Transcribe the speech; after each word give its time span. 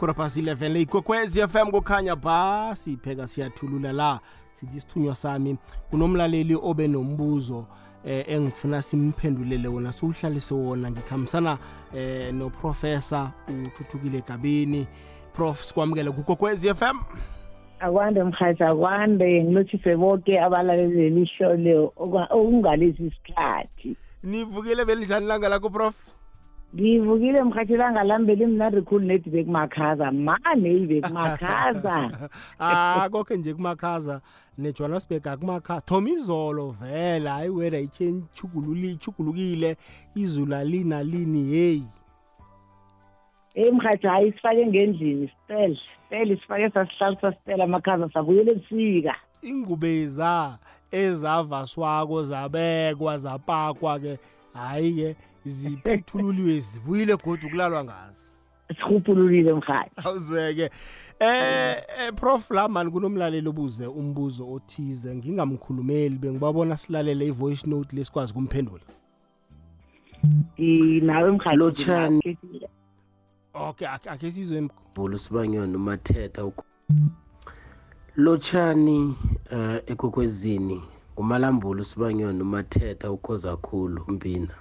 khona 0.00 0.14
phasi 0.14 0.42
11 0.42 0.68
le 0.68 0.80
ikwekwezi 0.82 1.48
FM 1.48 1.70
kukhanya 1.70 2.16
ba 2.16 2.72
sipheka 2.76 3.26
siyathulula 3.26 3.92
la 3.92 4.20
sithi 4.52 4.80
sithunywa 4.80 5.14
sami 5.14 5.56
kunomlaleli 5.90 6.58
obe 6.62 6.88
nombuzo 6.88 7.66
eh 8.04 8.24
engifuna 8.28 8.82
simphendulele 8.82 9.68
wona 9.68 9.92
siwuhlalise 9.92 10.54
wona. 10.54 10.90
Ngikhambisana 10.90 11.58
eh 11.94 12.34
noprofessor 12.34 13.30
uthuthukile 13.66 14.22
gabini. 14.28 14.86
Prof 15.32 15.62
sikwamukele 15.62 16.10
kukokwezi 16.10 16.74
FM 16.74 16.98
akwande 17.80 18.24
mhathi 18.24 18.62
akwande. 18.62 19.44
Ngilothise 19.44 19.96
bonke 19.96 20.40
abalaleli 20.40 21.10
lisho 21.10 21.54
le 21.54 21.90
okungalesi 22.30 23.06
isikhathi 23.06 23.96
nivukile 24.22 24.84
belinjani 24.84 25.26
langa 25.26 25.48
lakho 25.48 25.70
prof? 25.70 25.94
Ngivukile 26.74 27.42
mhathi 27.42 27.76
langa 27.76 28.04
lambeli 28.04 28.46
mnandi 28.46 28.82
khulu 28.82 29.04
nedi 29.06 29.30
bekumakhaza. 29.30 30.12
Mane 30.12 30.70
ibekumakhaza 30.76 32.28
ah 32.60 33.08
konke 33.10 33.36
nje 33.36 33.54
kumakhaza. 33.54 34.20
Nejohannesburg 34.58 35.26
akumakhaza 35.28 35.80
thoma 35.80 36.10
izolo 36.10 36.70
vela 36.70 37.32
hayi 37.32 37.50
weather 37.50 37.80
ichugulukile 37.80 39.76
izulu 40.14 40.54
alina 40.54 41.02
lini 41.02 41.44
heyi 41.50 41.88
eyi 43.54 43.70
mhathi 43.70 44.06
hayi 44.06 44.32
sifake 44.32 44.66
ngendlini 44.66 45.28
sipele 45.28 45.78
sipele 46.02 46.36
sifake 46.36 46.70
sasihlalisa 46.70 47.32
sipele 47.32 47.62
amakhaza 47.62 48.10
sabuyela 48.12 48.52
ebusika. 48.52 49.14
Ingubeza 49.42 50.58
ezavaswako 50.92 52.22
zabekwa 52.22 53.18
zapakwa-ke. 53.18 54.18
Hhayi-ke 54.54 55.16
ziphuthululiwe 55.44 56.58
zibuyile 56.60 57.16
godu 57.16 57.50
kulalwa 57.50 57.84
ngazo. 57.84 58.30
Sirhupululile 58.68 59.54
mhathi 59.54 59.90
awuzweke. 60.04 60.70
Eh, 61.18 61.76
eh 61.98 62.12
prof. 62.16 62.50
Lamani 62.50 62.90
kunomlaleli 62.90 63.48
obuze 63.48 63.86
umbuzo 63.86 64.52
othize 64.52 65.14
ngingamkhulumeli 65.16 66.18
bengibabona 66.18 66.76
silalele 66.76 67.26
i-voice 67.26 67.66
note 67.70 67.96
lesikwazi 67.96 68.32
kumphendula 68.32 68.84
nawe 71.02 71.30
mhathi 71.30 71.56
Lotshani. 71.56 72.38
okay 73.54 73.88
ake 73.88 74.10
ake 74.10 74.32
sizwe 74.32 74.68
bhulu 74.94 75.18
sibanyoni 75.18 75.76
umathetha 75.76 76.52
lotshani 78.16 79.16
eh 79.50 79.82
ekokwezini 79.86 80.82
ngumalambulu 81.14 81.84
sibanyoni 81.84 82.42
umathetha 82.42 83.10
ukhoza 83.10 83.56
khulu 83.56 84.04
mpina 84.08 84.54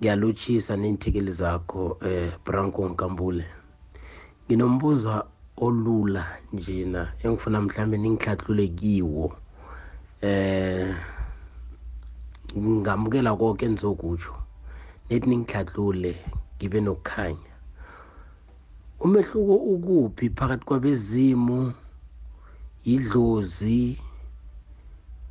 ngiyalotshisa 0.00 0.76
neenthekeli 0.76 1.32
zakho 1.32 1.98
eh 2.02 2.32
Branko 2.44 2.88
Nkambule. 2.88 3.44
Nginombuzo 4.46 5.24
olula 5.56 6.26
njena 6.52 7.12
engifuna 7.22 7.60
mhlambe 7.60 7.98
ningihlahlule 7.98 8.68
kiwo. 8.68 9.36
Eh 10.20 10.96
ngamukela 12.58 13.36
konke 13.36 13.66
enizokutsho 13.66 14.34
nethi 15.10 15.26
ningihlahlule 15.28 16.16
ngibe 16.56 16.80
nokukhanya. 16.80 17.52
Umehluko 19.00 19.54
ukuphi 19.54 20.30
phakathi 20.30 20.64
kwabezimu 20.64 21.72
idlozi 22.84 23.98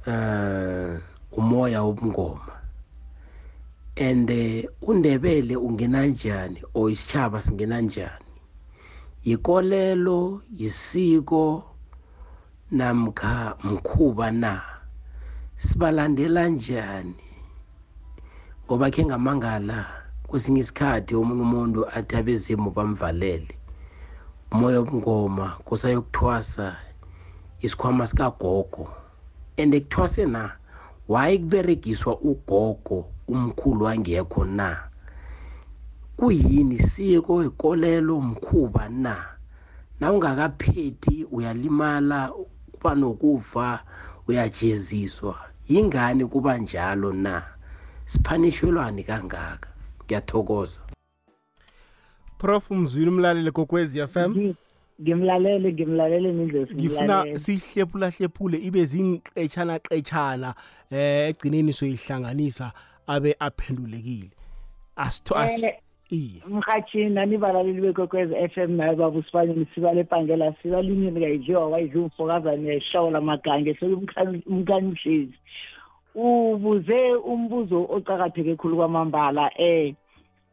eh 0.06 1.00
umoya 1.32 1.84
wobungoma? 1.84 2.57
And 4.00 4.30
undebele 4.82 5.56
ungena 5.56 6.06
njani 6.06 6.64
or 6.74 6.92
isitshaba 6.92 7.42
singena 7.42 7.82
njani 7.82 8.26
yikolelo 9.26 10.42
yisiko 10.58 11.64
namkha 12.72 13.56
mkhuba 13.64 14.32
na? 14.32 14.62
Sibalandela 15.58 16.48
njani? 16.48 17.16
Ngoba 18.66 18.92
khe 18.92 19.06
ngamangala 19.06 19.86
kwesinye 20.28 20.60
isikhathi 20.60 21.16
omunye 21.16 21.42
umuntu 21.42 21.80
athi 21.90 22.16
abezimu 22.16 22.72
bamvalele. 22.72 23.54
Umoya 24.52 24.80
wobungoma 24.80 25.50
kusayokuthwasa 25.66 26.76
isikhwama 27.62 28.08
sikagogo. 28.08 28.88
And 29.58 29.74
ekuthwase 29.74 30.26
na 30.26 30.52
waye 31.08 31.38
kuberegiswa 31.38 32.20
ugogo 32.20 33.06
umkhulu 33.28 33.86
wangekho 33.86 34.46
na? 34.46 34.78
Kuyini 36.18 36.80
siko 36.80 37.44
ikolelo 37.44 38.22
mkhuba 38.22 38.90
na? 38.90 39.26
Na 40.00 40.12
ungakaphethi 40.12 41.28
uyalimala 41.32 42.34
kuba 42.72 42.96
nokufa 42.96 43.84
uyajeziswa 44.28 45.36
yingani 45.70 46.26
kuba 46.26 46.58
njalo 46.58 47.14
na? 47.14 47.44
Siphanishelwani 48.06 49.04
kangaka? 49.04 49.70
Ngiyathokoza. 50.06 50.82
Prof. 52.38 52.72
Umzwile 52.72 53.10
umlaleli 53.10 53.52
kokwezi 53.52 54.08
FM 54.08 54.54
ngimlalele 55.02 55.74
ngimlalele 55.74 56.32
nindlosi 56.32 56.76
ngifuna 56.76 57.40
sihlephula 57.40 58.10
hlephule 58.10 58.58
ibe 58.58 58.86
zinqetshana 58.86 59.80
qetshana 59.80 60.56
eh 60.92 61.30
egcineni 61.30 61.74
soyihlanganisa 61.74 62.72
abe 63.08 63.36
aphendulekile 63.40 64.30
asitho 64.96 65.36
as 65.38 65.64
Eh, 65.64 65.74
iye. 66.12 66.42
mhathi 66.48 67.06
nani 67.10 67.38
balaleli 67.38 67.82
bekwekwez 67.82 68.32
f 68.32 68.58
m 68.58 68.76
naye 68.78 68.96
baba 68.96 69.18
usibanyeni 69.20 69.68
sibale 69.76 70.00
epangela 70.02 70.54
sibalimini 70.62 71.20
kayidliwa 71.20 71.68
wayidliwa 71.70 72.04
umfokazane 72.06 72.70
yashawula 72.74 73.22
magange 73.22 73.74
sekumkhanyihlezi 73.80 75.34
ubuze 76.16 77.14
umbuzo 77.16 77.86
ocakatheke 77.90 78.56
khulu 78.56 78.76
kwamambala 78.78 79.52
eh 79.62 79.94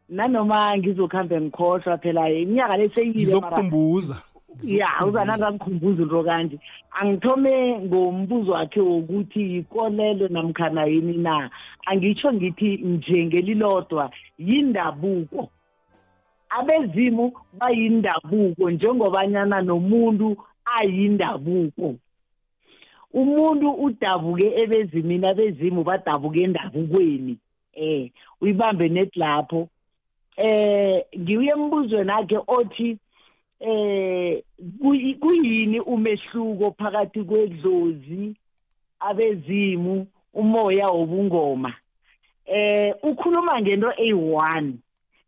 nanoma 0.09 0.77
ngizokuhambe 0.77 1.41
ngikhohlwa 1.41 1.97
phela 1.97 2.29
iminyaka 2.29 2.77
leseyile 2.77 3.13
mara 3.13 3.15
ngizokukhumbuza. 3.15 4.17
Ya 4.63 5.05
uzanangangikhumbuza 5.05 6.03
into 6.03 6.23
kanje 6.23 6.59
angithome 6.91 7.79
ngombuzo 7.79 8.51
wakhe 8.51 8.79
wokuthi 8.81 9.41
yikolelo 9.53 10.27
namkhana 10.27 10.85
yini 10.85 11.17
na. 11.17 11.49
Angitsho 11.85 12.33
ngithi 12.33 12.77
njengelilodwa 12.77 14.11
yindabuko. 14.37 15.49
Abezimu 16.49 17.33
bayindabuko 17.59 18.71
njengobanyana 18.71 19.61
nomuntu 19.61 20.37
ayindabuko. 20.65 21.95
Umuntu 23.13 23.71
udabuke 23.71 24.53
ebezimini 24.61 25.27
abezimu 25.27 25.83
badabuke 25.83 26.41
endabukweni. 26.43 27.37
Eh 27.73 28.11
uyibambe 28.41 28.89
net 28.89 29.15
lapho. 29.15 29.69
Eh 30.37 31.03
ngiuye 31.19 31.51
embuzweni 31.51 32.11
akhe 32.11 32.37
othi 32.47 32.97
eh 33.59 34.43
kuyi- 34.81 35.15
kuyini 35.15 35.79
umehluko 35.79 36.71
phakathi 36.77 37.23
kwedlozi 37.23 38.35
abezimu 38.99 40.07
umoya 40.33 40.89
wobungoma? 40.89 41.73
Eh 42.45 42.93
ukhuluma 43.03 43.61
ngento 43.61 43.91
eyi-1 43.97 44.73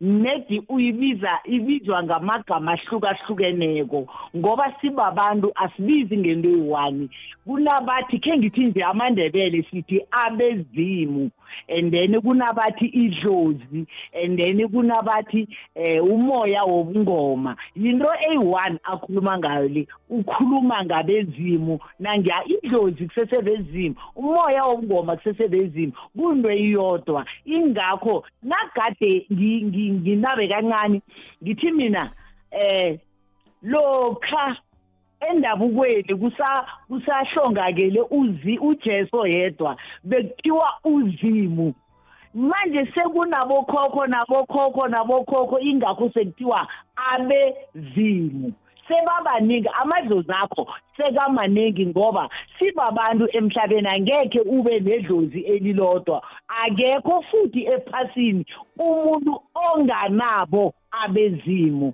nedi 0.02 0.62
uyibiza 0.70 1.40
ibizwa 1.46 2.04
ngamagama 2.04 2.72
ahlukahlukeneko 2.72 4.08
ngoba 4.36 4.74
sibabantu 4.82 5.52
asibizi 5.56 6.18
ngento 6.18 6.50
eyi-1 6.50 7.08
kunabathi 7.46 8.20
khe 8.20 8.38
ngithi 8.38 8.66
nje 8.66 8.84
amandebele 8.84 9.64
sithi 9.72 10.02
abezimu. 10.12 11.32
And 11.70 11.92
then 11.92 12.22
kunabathi 12.22 12.86
idlozi 12.86 13.86
and 14.14 14.38
then 14.40 14.58
kunabathi 14.70 15.48
eh 15.76 16.04
umoya 16.04 16.64
wobungoma. 16.64 17.56
Yinto 17.76 18.08
eyi-1 18.30 18.80
akhuluma 18.84 19.38
ngayo 19.38 19.68
le 19.68 19.88
ukhuluma 20.10 20.86
ngabezimu. 20.86 21.80
Nangiya 22.00 22.44
idlozi 22.46 23.08
kusesebezimu 23.08 23.96
umoya 24.16 24.66
wobungoma 24.66 25.16
kusesebezimu 25.16 25.94
kunto 26.18 26.50
eyodwa. 26.52 27.26
Ingakho 27.46 28.24
nagade 28.44 29.26
ngi- 29.32 29.64
ngi- 29.66 29.92
nginabe 29.92 30.48
kancane 30.48 31.02
ngithi 31.44 31.72
mina 31.72 32.12
eh 32.52 33.00
lokha 33.64 34.58
endabukweni 35.20 36.16
kusa 36.16 36.66
kusahlongakele 36.88 38.02
uzi 38.12 38.58
uJesu 38.58 39.28
yedwa 39.28 39.78
bekuthiwa 40.04 40.70
uzimu. 40.84 41.74
Manje 42.34 42.86
sekunabokhokho 42.94 44.08
nabokhokho 44.08 44.88
nabokhokho 44.88 45.60
ingakho 45.60 46.10
sekuthiwa 46.14 46.68
abezimu. 47.14 48.54
Sebabaningi 48.88 49.70
amadlozi 49.82 50.32
akho 50.32 50.68
sekamaningi 50.98 51.86
ngoba 51.88 52.30
sibabantu 52.60 53.28
emhlabeni 53.38 53.88
angekhe 53.88 54.40
ube 54.40 54.80
nedlozi 54.80 55.40
elilodwa. 55.40 56.22
Akekho 56.48 57.22
futhi 57.32 57.66
ephasini 57.66 58.46
umuntu 58.80 59.42
onganabo 59.56 60.74
abezimu. 60.92 61.94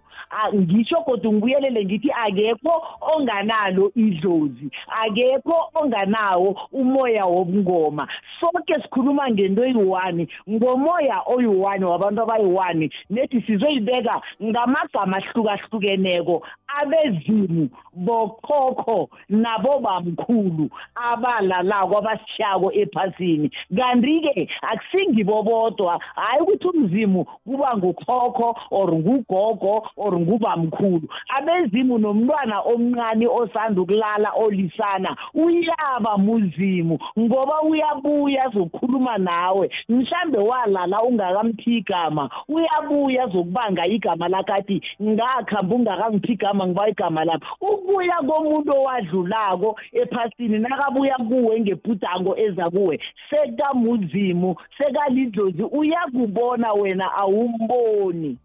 Ngisho 0.55 0.95
kodwa 1.05 1.33
ngibuyelele 1.33 1.85
ngithi 1.85 2.11
akekho 2.11 2.73
onganalo 3.01 3.91
idlozi 3.95 4.69
akekho 5.03 5.69
onganawo 5.73 6.59
umoya 6.71 7.25
wobungoma. 7.25 8.07
Sonke 8.39 8.75
sikhuluma 8.81 9.31
ngento 9.31 9.65
eyi-one 9.65 10.27
ngomoya 10.49 11.21
oyi-one 11.25 11.85
wabantu 11.85 12.21
abayi-one 12.21 12.89
nethi 13.09 13.41
sizoyibeka 13.41 14.21
ngamagama 14.43 15.17
ahlukahlukeneko 15.17 16.43
abezimu 16.67 17.69
bokhokho 17.93 19.09
nabobamkhulu 19.29 20.69
abalalako 20.95 21.97
abasishako 21.97 22.71
ephasini. 22.73 23.51
Kanti-ke 23.75 24.49
akusingibo 24.61 25.43
bodwa 25.43 25.99
hhayi 26.15 26.41
ukuthi 26.41 26.67
umzimu 26.67 27.25
kuba 27.45 27.77
ngukhokho 27.77 28.55
or 28.71 28.91
ngugogo 28.91 29.87
or 30.03 30.19
ngubamkhulu 30.19 31.07
abezimu 31.37 31.97
nomntwana 31.97 32.59
omncane 32.61 33.27
osanda 33.27 33.81
ukulala 33.81 34.29
olisana 34.43 35.15
uyaba 35.33 36.17
muzimu 36.17 36.99
ngoba 37.19 37.61
uyabuya 37.61 38.45
azokhuluma 38.45 39.17
nawe. 39.17 39.69
Mhlambe 39.89 40.37
walala 40.37 41.03
ungakamthi 41.03 41.77
igama 41.77 42.29
uyabuya 42.47 43.23
azokubanga 43.23 43.87
igama 43.87 44.27
lakathi 44.27 44.81
ngakhamba 45.01 45.75
ungakamphi 45.75 46.31
igama 46.33 46.67
ngiba 46.67 46.89
igama 46.89 47.25
lapho 47.25 47.47
ukubuya 47.61 48.17
komuntu 48.27 48.71
owadlulako 48.71 49.79
ephasini 49.91 50.59
nakabuya 50.59 51.17
kuwe 51.17 51.59
ngebhudango 51.59 52.37
eza 52.37 52.69
kuwe 52.69 52.99
sekamuzimu 53.29 54.55
sekalidlozi 54.77 55.63
uyakubona 55.63 56.73
wena 56.73 57.13
awumboni. 57.13 58.37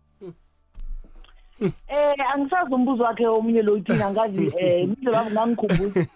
Eh 1.89 2.15
angisazi 2.35 2.75
umbuzo 2.75 3.03
wakhe 3.03 3.27
omunye 3.27 3.63
lo 3.63 3.75
uthina 3.75 4.07
angazi 4.07 4.53
eh 4.59 4.83
indlela 4.85 5.19
wami 5.19 5.31
ngangikhumbuza. 5.31 6.07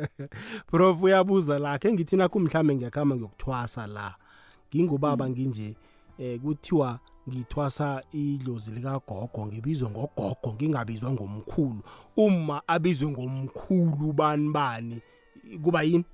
Prof 0.70 1.02
uyabuza 1.02 1.58
la 1.58 1.78
ke 1.78 1.92
ngithina 1.92 2.28
kumhlame 2.28 2.74
ngiyakhamba 2.74 3.16
ngiyokuthwasa 3.16 3.86
la 3.86 4.14
ngingubaba 4.74 5.28
nginje 5.30 5.74
eh 6.18 6.40
kuthiwa 6.40 6.98
ngithwasa 7.28 8.02
idlozi 8.12 8.70
likagogo 8.70 9.46
ngibizwe 9.46 9.90
ngogogo 9.90 10.54
ngingabizwa 10.54 11.10
ngomkhulu. 11.10 11.82
Uma 12.16 12.62
abizwe 12.66 13.08
ngomkhulu 13.08 14.12
bani 14.12 14.50
bani 14.50 15.00
kuba 15.62 15.82
yini? 15.82 16.04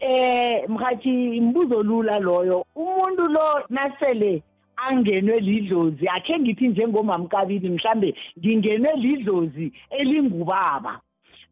Eh 0.00 0.68
mhathi 0.68 1.36
imbuzo 1.36 1.82
lula 1.82 2.18
loyo. 2.18 2.64
Umuntu 2.74 3.28
lo 3.28 3.64
nasele 3.68 4.42
angenwe 4.86 5.40
lidlozi. 5.40 6.08
Akhe 6.08 6.38
ngithi 6.38 6.68
njengomamkabili 6.68 7.68
mhlambe 7.68 8.14
ngingenwe 8.38 8.92
lidlozi 8.96 9.72
elingubaba. 9.90 11.00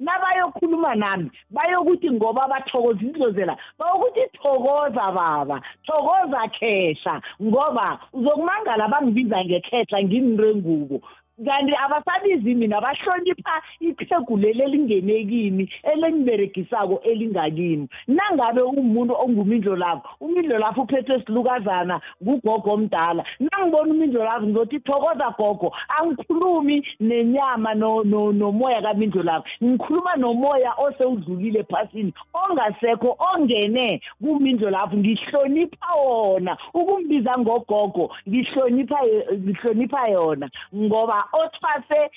Nabayokhuluma 0.01 0.95
nami 0.95 1.31
bayokuthi 1.51 2.11
ngoba 2.11 2.49
bathokoza 2.49 3.01
idlozela 3.01 3.57
bayokuthi 3.79 4.23
thokoza 4.37 5.13
baba 5.13 5.61
thokoza 5.87 6.49
khehla 6.57 7.15
ngoba 7.43 7.99
uzokumangala 8.13 8.89
bangibiza 8.89 9.45
ngekhehla 9.45 9.99
ngimrengubo 10.05 11.01
kanti 11.45 11.73
abasabizi 11.75 12.55
mina 12.55 12.81
bahlonipha 12.81 13.63
iqhegu 13.81 14.37
leli 14.37 14.63
elingene 14.63 15.25
kimi 15.25 15.69
elingiberegisako 15.83 17.01
elingakimi 17.05 17.89
nangabe 18.09 18.63
umuntu 18.63 19.15
ongumindlo 19.15 19.77
lapho 19.77 20.09
umindlo 20.21 20.59
lapho 20.59 20.83
uphethwe 20.83 21.23
silukazana 21.25 22.01
ngugogo 22.23 22.71
omdala. 22.71 23.25
Nangibona 23.41 23.91
umindlo 23.95 24.25
lapho 24.25 24.47
ngizothi 24.47 24.81
thokoza 24.81 25.35
gogo 25.39 25.73
angikhulumi 25.89 26.87
nenyama 27.01 27.75
nomoya 27.75 28.83
kamindlo 28.83 29.23
lapho 29.23 29.47
ngikhuluma 29.65 30.17
nomoya 30.17 30.73
osewudlulile 30.79 31.61
ephasini 31.61 32.13
ongasekho 32.33 33.17
ongene 33.19 34.01
kumindlo 34.23 34.71
lapho 34.71 34.97
ngihlonipha 34.97 35.95
wona. 35.95 36.57
Ukumbiza 36.75 37.39
ngogogo 37.39 38.11
ngihlonipha 38.29 38.99
ngihlonipha 39.33 40.09
yona 40.09 40.51
ngoba 40.75 41.26
othwase 41.33 42.11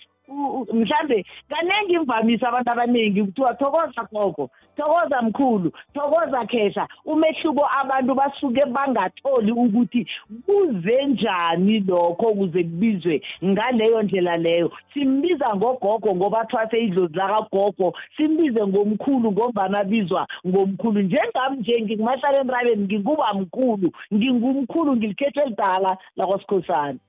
mhlambe 0.73 1.25
kaningi 1.49 1.93
imvamisa 1.93 2.47
abantu 2.47 2.71
abaningi 2.71 3.23
kuthiwa 3.23 3.53
thokoza 3.53 4.03
gogo 4.11 4.49
thokoza 4.77 5.21
mkhulu 5.21 5.71
thokoza 5.93 6.45
khesha 6.45 6.87
umehluko 7.05 7.65
abantu 7.81 8.15
basuke 8.15 8.65
bangatholi 8.65 9.51
ukuthi 9.51 10.07
kuze 10.45 11.05
njani 11.05 11.79
lokho 11.79 12.27
ukuze 12.27 12.63
kubizwe 12.63 13.21
ngaleyo 13.45 14.01
ndlela 14.01 14.37
leyo. 14.37 14.71
Simbiza 14.93 15.55
ngogogo 15.55 16.15
ngoba 16.15 16.45
thwase 16.45 16.79
idlozi 16.79 17.17
lakagogo 17.17 17.93
simbize 18.17 18.67
ngomkhulu 18.67 19.31
ngombana 19.31 19.83
bizwa 19.83 20.27
ngomkhulu. 20.47 21.01
Njengami 21.01 21.57
nje 21.57 21.81
ngikumahlala 21.81 22.39
enrabeni 22.39 22.83
ngikuba 22.83 23.33
mkhulu 23.33 23.91
ngingumkhulu 24.13 24.95
ngilikhethwe 24.95 25.43
elidala 25.43 25.97
lakwasikhosana 26.15 26.99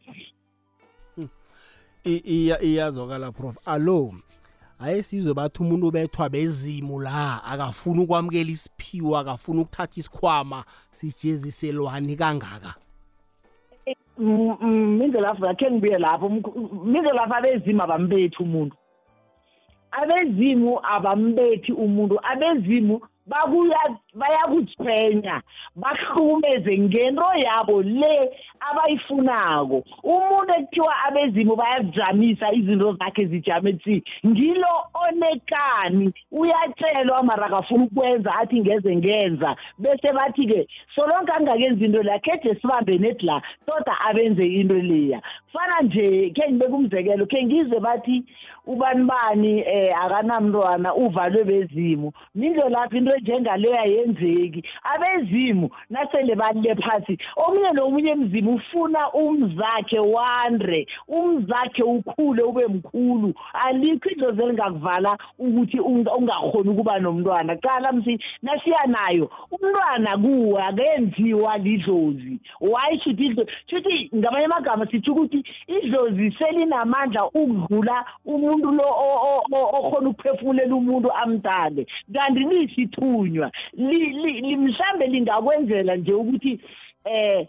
iyazokala 2.05 3.32
prof. 3.32 3.56
Allo 3.67 4.14
hayi 4.79 5.02
sizwe 5.02 5.35
bathi 5.35 5.62
umuntu 5.62 5.88
ubethwa 5.88 6.29
bezimu 6.29 7.00
la 7.00 7.44
akafuni 7.44 8.00
ukwamukela 8.00 8.50
isiphiwo 8.50 9.19
akafuni 9.19 9.61
ukuthatha 9.61 10.00
isikhwama 10.00 10.64
sijeziselwani 10.91 12.17
kangaka? 12.17 12.75
Mindlelapho 14.19 15.49
akhe 15.49 15.70
ngibuye 15.70 15.99
lapho 15.99 16.29
mindlelapho 16.85 17.35
abezimu 17.35 17.82
abambethi 17.82 18.43
umuntu. 18.43 18.76
Abezimu 19.91 20.81
abambethi 20.82 21.73
umuntu 21.73 22.19
abezimu 22.23 23.00
bayakuthwenya 24.15 25.43
bahlukumeze 25.77 26.79
ngento 26.79 27.25
yabo 27.37 27.82
le 27.82 28.31
abayifunako. 28.61 29.82
Umuntu 30.03 30.53
ekuthiwa 30.59 30.94
abezimu 31.06 31.56
bayazijamisa 31.56 32.53
izinto 32.53 32.93
zakhe 32.99 33.27
zijame 33.27 33.73
tsi 33.73 34.03
ngilo 34.27 34.73
onekani. 34.94 36.12
Uyatshelwa 36.32 37.23
mara 37.23 37.47
akafuna 37.47 37.85
ukwenza 37.85 38.35
athi 38.35 38.61
ngeze 38.61 38.97
ngenza. 38.97 39.56
Bese 39.79 40.12
bathi-ke 40.12 40.67
solonke 40.94 41.32
angakenzi 41.32 41.85
into 41.85 42.03
leya 42.03 42.19
kheje 42.19 42.55
sibambe 42.61 42.99
neti 42.99 43.27
la 43.27 43.43
toda 43.67 43.94
abenze 44.09 44.47
into 44.47 44.75
leya. 44.75 45.23
Fana 45.53 45.81
nje 45.82 46.31
khe 46.35 46.50
ngibeka 46.50 46.75
umzekelo 46.75 47.27
khe 47.27 47.44
ngizwe 47.44 47.81
bathi 47.81 48.25
ubani 48.67 49.05
bani 49.05 49.62
um 49.62 49.94
akanamntwana 50.03 50.94
uvalwe 50.94 51.44
bezimu. 51.44 52.13
Mindlelapho 52.34 52.96
into 52.96 53.19
njengaleyo 53.20 53.81
ayenzeki. 53.81 54.65
Abezimu 54.82 55.70
nasele 55.91 56.34
balile 56.34 56.74
phasi 56.74 57.19
omunye 57.36 57.72
nomunye 57.72 58.10
emzimu 58.10 58.55
ufuna 58.55 59.12
umzakhe 59.12 59.98
wande 59.98 60.86
umzakhe 61.08 61.82
ukhule 61.82 62.43
ube 62.43 62.67
mkhulu. 62.67 63.34
Alikho 63.53 64.10
idlozi 64.10 64.43
elingakuvala 64.43 65.19
ukuthi 65.39 65.81
ungakhoni 65.81 66.70
ukuba 66.70 66.98
nomntwana. 66.98 67.56
Qala 67.56 67.93
msi 67.93 68.19
nasiya 68.43 68.86
nayo 68.86 69.31
umntwana 69.50 70.19
kuwe 70.19 70.62
akenziwa 70.62 71.58
lidlozi. 71.58 72.39
Why 72.60 72.98
shuthi 73.05 73.27
idlozi 73.27 73.50
shuthi 73.67 74.10
ngamanye 74.17 74.44
amagama 74.44 74.86
sitsho 74.86 75.12
ukuthi 75.12 75.44
idlozi 75.67 76.34
selinamandla 76.39 77.27
ukudlula 77.27 78.05
umuntu 78.27 78.70
lo 78.70 78.84
okhona 79.79 80.08
ukuphefumulela 80.08 80.74
umuntu 80.74 81.12
amdale. 81.12 81.86
Kanti 82.12 82.41
lisithunywa 83.00 83.50
mhlambe 84.56 85.06
lingakwenzela 85.06 85.96
nje 85.96 86.12
ukuthi 86.12 86.60
eh 87.04 87.46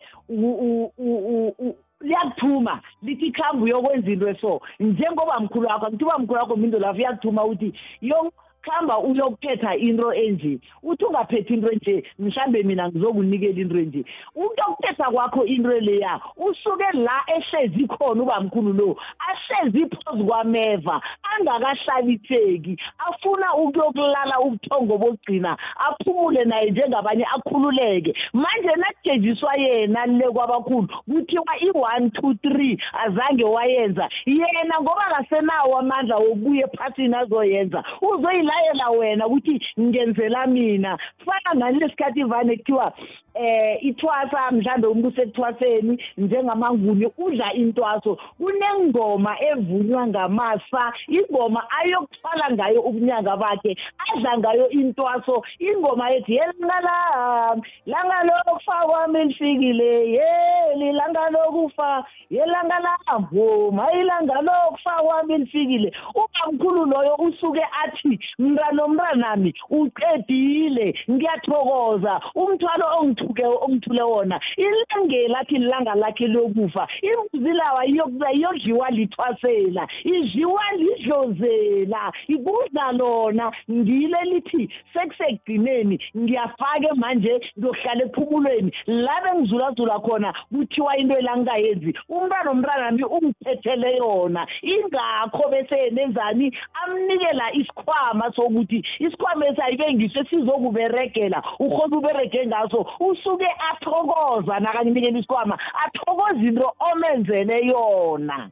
liyakuthuma 2.02 2.82
lithi 3.04 3.32
khambe 3.32 3.64
uyokwenza 3.64 4.12
into 4.12 4.30
eso. 4.30 4.62
Njengoba 4.80 5.40
mkhulu 5.40 5.68
wakho 5.68 5.90
ngithiba 5.90 6.20
mkhulu 6.20 6.40
wakho 6.40 6.56
mindo 6.56 6.80
lapho 6.80 7.00
iyakuthuma 7.00 7.46
ukuthi 7.46 7.74
yo 8.02 8.32
khamba 8.62 9.00
uyokuphetha 9.00 9.76
into 9.76 10.14
enje. 10.14 10.60
Uthi 10.84 11.06
ungaphetha 11.06 11.54
into 11.54 11.72
enje 11.72 12.04
mhlambe 12.20 12.64
mina 12.64 12.90
ngizokunikela 12.90 13.62
into 13.62 13.78
enje. 13.78 14.06
Ukuyokuphetha 14.36 15.12
kwakho 15.12 15.46
into 15.46 15.80
leya 15.80 16.20
usuke 16.38 16.92
la 16.94 17.22
ehlezi 17.28 17.88
khona 17.88 18.24
ubamkhulu 18.24 18.74
lo 18.74 18.98
ahlezi 19.20 19.86
phozu 19.86 20.26
kwameva 20.26 21.02
angakahlabitheki 21.24 22.78
afuna 22.98 23.56
ukuyokulala 23.56 24.40
ubuthongo 24.40 24.98
bokugcina 24.98 25.58
aphumule 25.88 26.46
naye 26.46 26.72
njengabanye 26.72 27.26
akhululeke. 27.26 28.14
Manje 28.34 28.76
nakujejiswa 28.78 29.56
yena 29.56 30.06
le 30.06 30.30
kwabakhulu 30.30 30.88
kuthiwa 30.88 31.54
i-one 31.62 32.10
two 32.10 32.34
three 32.34 32.78
azange 32.94 33.44
wayenza. 33.44 34.10
Yena 34.26 34.82
ngoba 34.82 35.06
kasenawo 35.18 35.78
amandla 35.78 36.18
wokubuya 36.18 36.68
ephasini 36.74 37.16
azoyenza 37.16 37.84
uzoyila 38.02 38.51
uzilayela 38.52 38.90
wena 38.90 39.28
ukuthi 39.28 39.62
ngenzela 39.80 40.48
mina. 40.48 40.98
Fana 41.26 41.54
nani 41.60 41.80
lesikhathi 41.80 42.20
ivane 42.20 42.58
kuthiwa 42.58 42.94
eh 43.34 43.78
ithwasa 43.84 44.52
mhlambe 44.52 44.88
umuntu 44.88 45.08
usekuthwaseni 45.08 46.04
njengamanguni 46.18 47.08
udla 47.18 47.54
intwaso. 47.54 48.18
Kunengoma 48.38 49.36
evunywa 49.42 50.08
ngamasa. 50.08 50.94
Ingoma 51.08 51.64
ayokuthwala 51.80 52.52
ngayo 52.52 52.82
ubunyanga 52.82 53.38
bakhe 53.38 53.78
adla 53.98 54.38
ngayo 54.38 54.70
intwaso. 54.70 55.44
Ingoma 55.60 56.12
ethi 56.12 56.36
yelangala 56.36 57.56
langa 57.86 58.24
lokufa 58.24 58.86
kwami 58.86 59.24
lifikile 59.24 60.12
yeli 60.12 60.92
langa 60.92 61.30
lokufa 61.30 62.06
yelanga 62.30 62.80
lambo 62.80 63.72
mayilanga 63.72 64.42
lokufa 64.42 64.92
kwami 64.92 65.38
lifikile. 65.38 65.94
Ubamkhulu 66.16 66.86
loyo 66.86 67.16
usuke 67.16 67.64
athi 67.84 68.20
mntana 68.40 68.84
omntanami 68.84 69.54
uqedile 69.70 70.96
ngiyathokoza. 71.12 72.22
Umthwalo 72.36 72.86
ongithuke 73.22 73.46
ongithule 73.46 74.02
wona 74.02 74.40
ilangela 74.58 75.40
athi 75.40 75.56
ilanga 75.56 75.96
lakhe 75.96 76.28
lokufa 76.28 76.88
imbuzi 77.02 77.54
lawa 77.54 77.86
iyokuza 77.86 78.32
iyodliwa 78.32 78.90
lithwasela 78.90 79.88
idliwa 80.04 80.64
lidlozela. 80.78 82.12
Ikudla 82.28 82.92
lona 82.92 83.52
ngile 83.72 84.18
lithi 84.24 84.70
sekusekugcineni 84.94 86.00
ngiyafake 86.18 86.90
manje 86.96 87.42
ngiyohlala 87.60 88.04
ephumulweni. 88.06 88.72
La 88.88 89.22
bengizulazula 89.24 90.00
khona 90.00 90.34
kuthiwa 90.52 90.98
into 90.98 91.18
elangingayenzi 91.18 91.94
umntwana 92.10 92.52
omntanami 92.52 93.04
ungiphethele 93.04 93.98
yona. 93.98 94.48
Ingakho 94.62 95.50
bese 95.50 95.90
nenzani? 95.92 96.52
Amnikela 96.84 97.54
isikhwama 97.54 98.32
sokuthi 98.36 98.84
isikhwama 99.00 99.48
esayibe 99.48 99.94
ngiso 99.94 100.20
esizokuberegela 100.20 101.44
ukhona 101.60 101.98
uberege 101.98 102.46
ngaso 102.48 102.84
usuke 103.12 103.48
athokoza 103.72 104.60
nakanginikela 104.60 105.20
isikhwama 105.20 105.60
athokoza 105.86 106.40
into 106.40 106.72
omenzele 106.80 107.66
yona. 107.68 108.50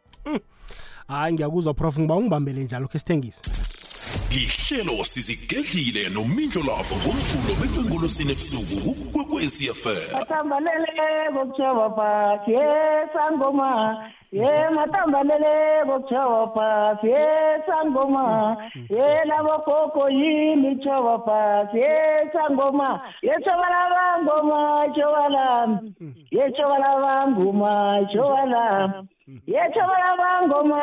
Hayi 1.07 1.33
ngiyakuzwa 1.33 1.73
prof 1.73 1.99
ngiba 1.99 2.15
ungibambele 2.15 2.63
njalo 2.63 2.87
khe 2.87 2.99
sithengise. 2.99 3.41
Lihlelo 4.31 5.03
sizigedlile 5.03 6.09
nomindlo 6.09 6.61
lavo 6.69 6.95
ngomvulo 7.01 7.53
bekwengolosini 7.59 8.31
ebusuku 8.35 8.91
kukwekwecfm 9.13 9.97
matambalele 10.17 11.09
kokutshaba 11.33 11.89
phasi 11.97 12.51
yesangoma 12.59 13.69
ye 14.31 14.69
matambalele 14.77 15.53
kokutshaba 15.87 16.47
phasi 16.55 17.07
yesangoma 17.15 18.25
ye 18.95 19.07
labogogo 19.29 20.09
yini 20.09 20.75
tshaba 20.75 21.15
phasi 21.25 21.77
yesangoma 21.77 23.01
yetshoba 23.27 23.67
labangoma 23.73 24.59
tshoba 24.93 25.25
lami 25.35 25.77
yetshoba 26.31 26.77
labangoma 26.83 27.71
tshoba 28.09 28.45
lami 28.45 29.07
yetshoba 29.47 29.95
labangoma 30.03 30.77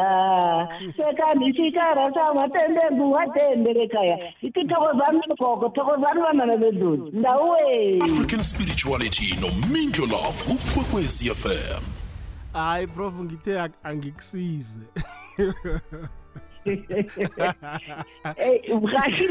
ziwarayela 0.00 0.08
ndawe 0.08 0.68
ziwarayela 0.70 0.92
sekandishikara 0.96 2.14
samatende 2.14 2.80
nguwatendere 2.92 3.88
kaya 3.88 4.18
itithokozani 4.42 5.20
gogo 5.38 5.68
thokozani 5.68 6.20
banana 6.22 6.56
bedlozi. 6.56 7.16
Ndawuwe. 7.18 7.98
African 8.02 8.42
spirituality 8.42 9.34
nomindlo 9.40 10.06
lavo 10.06 10.44
kukwekwecfm 10.44 11.82
hayi 12.52 12.86
prof 12.86 13.14
ngithe 13.14 13.58
ak- 13.60 13.78
angikusize. 13.84 14.80
Eyi 18.36 18.74
mhashi 18.74 19.28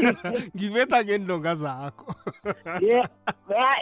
ngibetha 0.56 1.04
ngendlonga 1.04 1.54
zakho. 1.54 2.14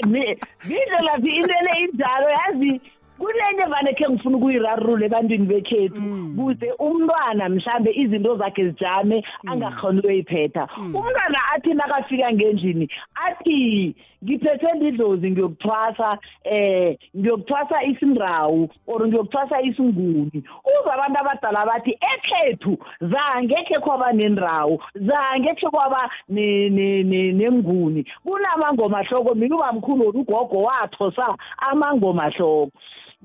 Ngindlela 0.07 1.15
phi 1.23 1.31
into 1.37 1.59
le 1.65 1.73
injalo 1.85 2.29
yazi 2.31 2.81
kunenye 3.19 3.65
vane 3.71 3.93
khe 3.95 4.09
ngifuna 4.09 4.37
ukuyirarulula 4.37 5.07
ebantwini 5.07 5.47
bekhethu. 5.47 6.01
Kuze 6.37 6.73
umntwana 6.79 7.49
mhlambe 7.49 7.91
izinto 7.95 8.37
zakhe 8.37 8.65
zijame 8.71 9.25
angakhoni 9.47 9.99
ukuyiphetha. 9.99 10.69
Umntwana 10.79 11.39
athi 11.55 11.75
nakafika 11.75 12.33
ngendlini 12.33 12.89
athi 13.15 13.95
ngiphethe 14.25 14.73
lidlozi 14.81 15.31
ngiyokuthwasa 15.31 16.19
eh 16.45 16.97
ngiyokuthwasa 17.17 17.83
isindrawu 17.85 18.69
or 18.87 19.07
ngiyokuthwasa 19.07 19.61
isinguni. 19.63 20.43
Uze 20.65 20.91
abantu 20.93 21.19
abadala 21.21 21.67
bathi 21.67 21.99
ekhethu 22.15 22.79
zangekhe 23.01 23.79
kwaba 23.79 24.13
nendrawu 24.13 24.83
zangekhe 24.95 25.67
kwaba 25.71 26.11
ne- 26.29 26.69
ne- 26.71 27.03
ne- 27.03 27.33
nenguni 27.33 28.05
kunamangoma 28.25 29.03
hloko 29.03 29.35
mina 29.35 29.57
ubamkhulu 29.57 30.09
ugogo 30.09 30.63
wathosa 30.63 31.37
amangoma 31.59 32.31
hloko. 32.31 32.71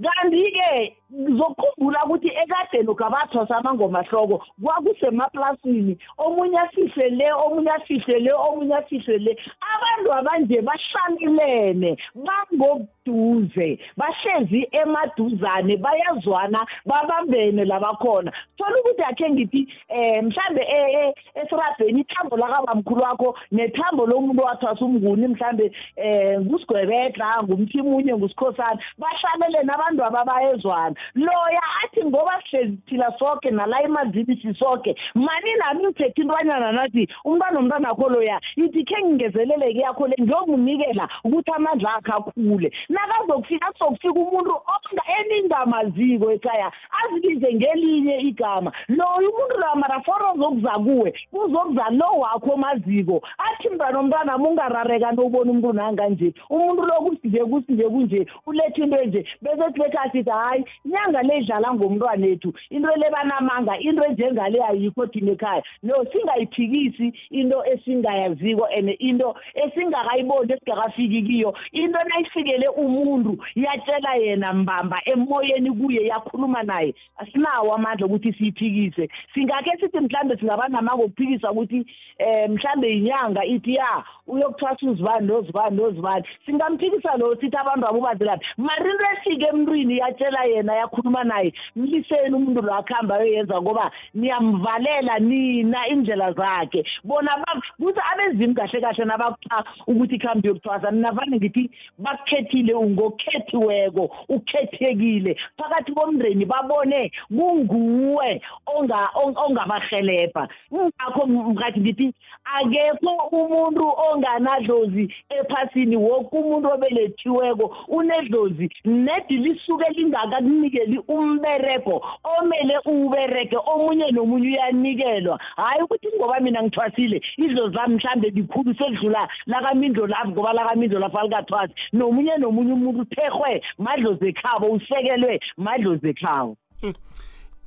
Kanti-ke 0.01 0.71
ngizokukhumbula 1.13 2.05
ukuthi 2.05 2.27
ekadeni 2.27 2.89
ugabathosa 2.89 3.57
amangoma 3.57 4.01
hloko 4.03 4.43
kwakusemaplasini. 4.63 5.97
Omunye 6.17 6.59
afihle 6.59 7.09
le 7.09 7.33
omunye 7.33 7.71
afihle 7.71 8.19
le 8.19 8.33
omunye 8.33 8.75
afihle 8.75 9.17
le. 9.17 9.37
Abantu 9.73 10.13
abanje 10.13 10.61
bahlalilene 10.61 11.97
bangobuduze 12.15 13.79
bahlezi 13.97 14.67
emaduzane 14.71 15.77
bayazwana 15.77 16.65
babambene 16.85 17.65
labakhona 17.65 18.31
thola 18.57 18.79
ukuthi 18.79 19.03
akhe 19.03 19.29
ngithi 19.29 19.67
um 19.89 20.25
mhlambe 20.27 20.61
e- 20.61 20.93
e- 20.99 21.13
esirabheni 21.35 22.01
ithambo 22.01 22.37
lakabamkhulu 22.37 23.01
wakho 23.01 23.37
nethambo 23.51 24.05
lomuntu 24.05 24.43
wathwasa 24.43 24.85
umnguni 24.85 25.27
mhlambe 25.27 25.71
um 25.97 26.45
ngusigwebedla 26.45 27.43
ngumthimunye 27.43 28.13
ngusikhosana 28.15 28.79
bahlalelene 28.97 29.73
abantu 29.73 30.05
ababayezwana. 30.05 30.95
Loya 31.15 31.63
athi 31.83 32.05
ngoba 32.05 32.41
sihlezi 32.49 32.77
thina 32.87 33.11
soke 33.19 33.51
nala 33.51 33.81
emanzini 33.83 34.35
sisoke. 34.41 34.95
Mani 35.15 35.51
nami 35.59 35.83
ngithethe 35.87 36.21
intwanyana 36.21 36.71
nathi 36.71 37.07
umntwana 37.25 37.59
omntwana 37.59 37.89
akho 37.89 38.09
loya 38.09 38.39
ithi 38.55 38.83
khe 38.85 38.97
ngingezeleleke 39.03 39.79
yakho 39.79 40.07
le 40.07 40.15
ngiyomunikela 40.21 41.07
ukuthi 41.25 41.51
amandla 41.51 41.95
akhe 41.95 42.11
akhule. 42.11 42.71
Nakazokufika 42.89 43.71
kuzokufika 43.71 44.19
umuntu 44.19 44.53
onga 44.73 45.03
eningamaziko 45.19 46.31
ekhaya 46.31 46.71
azibize 47.05 47.53
ngelinye 47.53 48.17
igama. 48.19 48.71
Loyo 48.87 49.29
umuntu 49.29 49.55
loya 49.59 49.75
maraforo 49.75 50.31
ozokuza 50.33 50.71
kuwe 50.71 51.13
uzokuza 51.33 51.85
lo 51.89 52.07
wakho 52.19 52.51
omaziko. 52.53 53.21
Athi 53.37 53.69
mntwana 53.69 53.99
omntwana 53.99 54.37
mungarareka 54.37 55.11
nobona 55.11 55.51
umuntu 55.51 55.73
nanganje. 55.73 56.33
Umuntu 56.49 56.81
lo 56.85 56.93
kusinje 56.93 57.39
kusinje 57.39 57.83
kunje 57.83 58.25
uletha 58.45 58.83
into 58.83 58.97
enje. 58.97 59.25
Bese 59.41 59.63
kuthi 59.63 59.79
bekhasithi 59.79 60.29
hayi 60.29 60.65
inyanga 60.85 61.21
le 61.23 61.37
idlala 61.37 61.73
ngomntwana 61.73 62.27
ethu 62.27 62.53
into 62.69 62.89
le 62.97 63.09
banamanga 63.09 63.77
into 63.79 64.03
enjengale 64.03 64.59
ayikho 64.63 65.07
thina 65.07 65.31
ekhaya. 65.31 65.63
No 65.83 66.05
singayiphikisi 66.11 67.13
into 67.31 67.63
esingayaziko 67.71 68.67
and 68.77 68.89
into 68.99 69.33
esingakayiboni 69.55 70.53
esingakafiki 70.53 71.21
kiyo. 71.23 71.53
Into 71.71 71.99
nayifikele 72.03 72.67
umuntu 72.67 73.37
yatshela 73.55 74.15
yena 74.15 74.53
mbamba 74.53 75.01
emoyeni 75.05 75.71
kuye 75.71 76.07
yakhuluma 76.07 76.63
naye. 76.63 76.92
Asinawo 77.17 77.75
amandla 77.75 78.05
ukuthi 78.07 78.33
siyiphikise. 78.33 79.09
Singakhe 79.33 79.77
sithi 79.79 79.99
mhlambe 79.99 80.37
singaba 80.37 80.67
namanga 80.67 81.03
okuphikisa 81.03 81.51
ukuthi 81.51 81.85
um 82.19 82.53
mhlambe 82.53 82.87
yinyanga 82.89 83.45
ithi 83.45 83.75
ya 83.75 84.03
uyokuthwasa 84.27 84.85
uzibani 84.89 85.27
nozibani 85.27 85.77
nozibani. 85.77 86.25
Singamphikisa 86.45 87.17
lo 87.17 87.35
sithi 87.35 87.57
abantu 87.57 87.87
abo 87.87 88.01
bazilaphi 88.01 88.45
mara 88.57 88.91
into 88.91 89.05
efike 89.13 89.45
emntwini 89.45 89.97
yatshela 89.97 90.45
yena 90.45 90.75
yakhuluma 90.75 91.23
naye 91.23 91.53
mliseni 91.75 92.35
umuntu 92.35 92.61
lo 92.61 92.73
akuhamba 92.73 93.15
ayoyenza 93.15 93.61
ngoba 93.61 93.91
niyamvalela 94.13 95.19
nina 95.19 95.87
indlela 95.87 96.33
zakhe. 96.33 96.83
Bona 97.03 97.31
kuthi 97.77 97.99
abezimu 98.11 98.55
kahle 98.55 98.81
kahle 98.81 99.05
nabakupha 99.05 99.63
ukuthi 99.87 100.15
ikhambi 100.15 100.47
yokuthwasa 100.47 100.91
mina 100.91 101.11
vane 101.11 101.37
ngithi 101.37 101.69
bakukhethile 101.97 102.73
ungokhethiweko 102.73 104.09
ukhethekile. 104.29 105.35
Phakathi 105.57 105.91
komndeni 105.91 106.45
babone 106.83 107.11
kunguwe 107.29 108.41
onga- 108.67 109.09
ong- 109.15 109.37
ongabahelebha 109.37 110.47
ngakho 110.73 111.25
mkathi 111.27 111.79
ngithi 111.79 112.13
akekho 112.43 113.11
umuntu 113.31 113.83
onganadlozi 113.97 115.13
ephasini. 115.29 115.95
Woke 115.97 116.37
umuntu 116.37 116.69
obelethiweko 116.73 117.75
unedlozi. 117.87 118.69
Nedi 118.85 119.37
lisuke 119.37 119.89
lingakakunikeli 119.93 120.99
umberego 121.07 122.01
omele 122.23 122.79
uwuberege 122.85 123.57
omunye 123.65 124.11
nomunye 124.11 124.47
uyanikelwa. 124.47 125.39
Hhayi 125.55 125.81
ukuthi 125.83 126.07
ngoba 126.17 126.39
mina 126.39 126.63
ngithwasile 126.63 127.21
idlozi 127.37 127.75
lami 127.75 127.95
mhlambe 127.95 128.29
likhulu 128.29 128.75
selidlula 128.75 129.27
lakamindlo 129.45 130.07
lapho 130.07 130.29
ngoba 130.31 130.53
lakamindlo 130.53 130.99
lapho 130.99 131.17
alikathwasi 131.19 131.73
nomunye 131.93 132.37
nomunye 132.37 132.73
umuntu 132.73 133.01
uthehwe 133.01 133.61
madlozi 133.77 134.27
ekhabo 134.27 134.67
usekelwe 134.71 135.39
madlozi 135.57 136.09
ekhabo. 136.09 136.55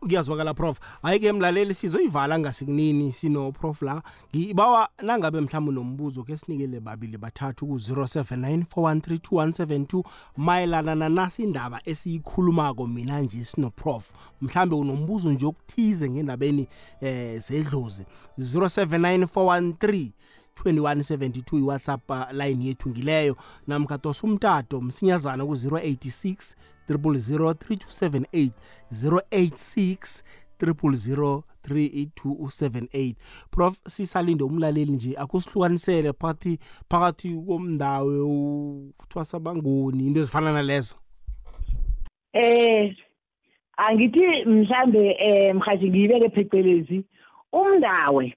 Kuyazwakala 0.01 0.55
prof. 0.55 0.81
Hayi 1.03 1.21
ke 1.21 1.33
mlaleli 1.33 1.75
sizoyivala 1.75 2.39
ngasikunini 2.39 3.13
sino 3.13 3.53
prof. 3.53 3.83
la. 3.83 4.03
Ngibawa 4.37 4.89
nangabe 5.03 5.41
mhlawumbe 5.41 5.73
nombuzo 5.73 6.23
ke 6.23 6.37
sinikele 6.37 6.81
babili 6.81 7.19
bathathu 7.19 7.67
ku-079 7.67 8.65
413 8.65 10.05
mayelana 10.37 10.95
nanasi 10.95 11.43
indaba 11.43 11.81
esiyikhulumako 11.85 12.87
mina 12.87 13.21
nje 13.21 13.45
sino 13.45 13.71
prof. 13.71 14.13
Mhlambe 14.43 14.77
unombuzo 14.77 15.33
nje 15.33 15.47
okuthize 15.47 16.11
ngendabeni 16.11 16.69
eh 17.01 17.41
zedlozi. 17.41 18.05
079 18.39 19.25
413 19.25 20.11
2172 20.65 21.59
iwhatsapp 21.59 22.11
uh, 22.11 22.33
line 22.33 22.65
yethu 22.65 22.89
ngileyo. 22.89 23.37
Namkhadosa 23.67 24.27
umtato 24.27 24.81
msinyazana 24.81 25.47
ku-086 25.47 26.55
0003278 26.89 28.51
086 28.93 30.23
0003278 30.61 33.15
prof 33.51 33.81
sisalinde 33.87 34.45
umlaleli 34.45 34.93
nje 34.93 35.15
akusihlukanisele 35.19 36.13
phakathi 36.13 36.59
phakathi 36.91 37.37
komndawo 37.47 38.11
uthwasa 39.03 39.41
bangoni 39.41 40.07
into 40.07 40.21
ezifana 40.21 40.53
nalezo? 40.53 40.97
Eh 42.33 42.97
angithi 43.77 44.45
mhlambe 44.47 45.17
eh 45.19 45.55
mhathi 45.55 45.91
ngiyibeke 45.91 46.29
phecelezi 46.29 47.05
umndawe. 47.53 48.35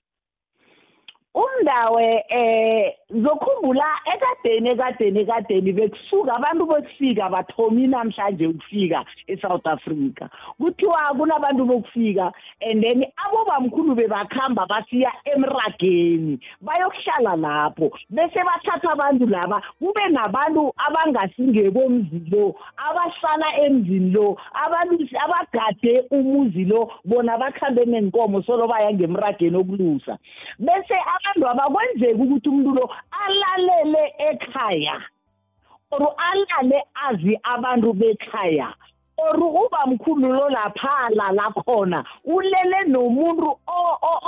Umndawe 1.34 2.24
eh 2.29 2.94
zokhumbula 3.10 3.86
ekadeni 4.13 4.70
ekadeni 4.70 5.20
ekadeni 5.20 5.74
bekusuka 5.74 6.36
abantu 6.36 6.66
bokufika 6.66 7.30
bathomi 7.30 7.88
namhlanje 7.88 8.48
ukufika 8.48 9.06
eSouth 9.28 9.66
Africa. 9.68 10.30
Kuthiwa 10.60 11.18
kunabantu 11.18 11.66
bokufika 11.66 12.32
and 12.62 12.84
then 12.84 13.04
abobamkhulu 13.25 13.96
bebakhamba 13.96 14.68
basiya 14.70 15.12
emrageni 15.25 16.39
bayokuhlala 16.62 17.36
lapho. 17.36 17.92
Bese 18.10 18.39
bathatha 18.46 18.92
abantu 18.92 19.25
laba 19.25 19.62
kube 19.80 20.10
nabantu 20.10 20.74
abangasingebomzi 20.78 22.30
lo 22.32 22.56
abahlala 22.78 23.58
emzini 23.66 24.12
lo 24.12 24.38
abagade 24.60 26.06
umuzi 26.12 26.66
lo 26.66 26.92
bona 27.06 27.38
bakhambe 27.38 27.86
nenkomo 27.86 28.42
solo 28.44 28.68
baya 28.68 28.94
ngemrageni 28.94 29.58
okulusa 29.58 30.18
bese 30.60 30.96
abantu 31.16 31.48
abakwenzeki 31.50 32.22
ukuthi 32.22 32.50
umuntu 32.50 32.75
lo 32.75 32.89
alalele 33.12 34.03
ekhaya 34.29 35.01
or 35.91 36.15
alale 36.18 36.82
azi 37.08 37.34
abantu 37.44 37.94
bekhaya. 37.94 38.74
Or 39.20 39.38
uba 39.38 39.86
mkhulu 39.88 40.28
lo 40.28 40.50
lapha 40.50 41.10
lala 41.16 41.52
khona 41.52 42.04
ulele 42.26 42.84
nomuntu 42.88 43.58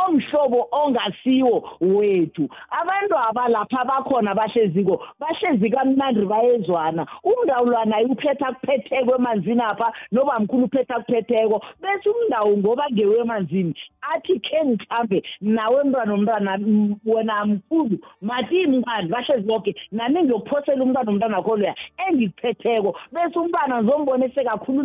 omhlobo 0.07 0.67
ongasiwo 0.71 1.69
wethu. 1.81 2.49
Abantu 2.69 3.15
abalapha 3.17 3.85
bakhona 3.85 4.35
bahleziko 4.35 5.05
bahlezi 5.19 5.69
kamnandi 5.69 6.25
bayezwana. 6.25 7.07
Umndawulwana 7.23 8.01
uphetha 8.09 8.53
kuphetheko 8.53 9.15
emanzini 9.15 9.61
apha 9.61 9.93
noba 10.11 10.39
mkhulu 10.39 10.65
uphetha 10.65 10.99
kuphetheko. 10.99 11.61
Bese 11.81 12.09
umndawo 12.09 12.57
ngoba 12.57 12.85
ngewemanzini 12.91 13.75
athi 14.01 14.39
khe 14.39 14.65
ngikhambe 14.65 15.23
nawe 15.41 15.83
mntwana 15.83 16.13
omntwana 16.13 16.59
wena 17.05 17.45
mkhulu 17.45 17.97
matini 18.21 18.77
mntwana 18.77 19.07
bahlezi 19.07 19.47
bonke 19.47 19.75
nani 19.91 20.23
ngiyokuphosela 20.23 20.83
umntwana 20.83 21.11
omntwana 21.11 21.37
wakho 21.37 21.57
loya 21.57 21.75
engikuphetheko 22.07 22.95
bese 23.11 23.39
umntwana 23.39 23.81
ngizombone 23.81 24.29
sekakhuluma 24.29 24.80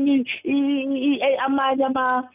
amanye 1.45 1.85
ama 1.85 2.29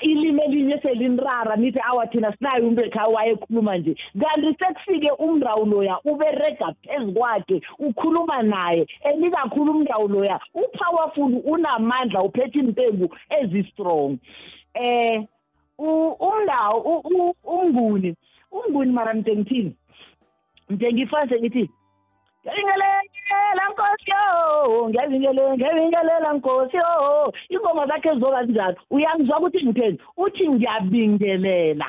ilimi 0.00 0.42
elinye 0.42 0.78
selinrara 0.82 1.56
nithi 1.56 1.80
awa 1.80 2.06
thina 2.06 2.32
sinayo 2.36 2.62
umuntu 2.62 2.82
ekhaya 2.84 3.08
wayekhuluma 3.08 3.76
nje. 3.78 3.96
Kanti 4.20 4.58
sekufike 4.58 5.10
umndawu 5.10 5.66
loya 5.66 5.98
uberega 6.04 6.74
phezu 6.82 7.12
kwakhe 7.12 7.60
ukhuluma 7.78 8.42
naye 8.42 8.86
enikakhulu 9.00 9.72
umndawu 9.72 10.08
loya 10.08 10.40
upowerful 10.54 11.40
unamandla 11.44 12.22
uphethe 12.22 12.58
impengu 12.58 13.08
ezi-strong. 13.30 14.18
Eh 14.74 15.22
umndawo 15.78 17.02
umnguni 17.44 18.16
umnguni 18.52 18.92
mara 18.92 19.14
mnte 19.14 19.36
ngithini 19.36 19.76
mnte 20.70 20.92
ngifase 20.92 21.40
ngithi 21.40 21.70
ngiyabingelela 22.46 23.64
nkosi 23.70 24.10
yo. 24.10 24.88
Ngiyabingelela 24.88 25.54
ngiyabingelela 25.56 26.32
nkosi 26.32 26.76
yo. 26.76 27.32
Ingoma 27.48 27.86
zakhe 27.86 28.14
zizoba 28.14 28.42
njalo 28.42 28.76
uyangizwa 28.90 29.38
ukuthi 29.38 29.66
ngitheni? 29.66 29.98
Uthi 30.16 30.48
ngiyabingelela. 30.48 31.86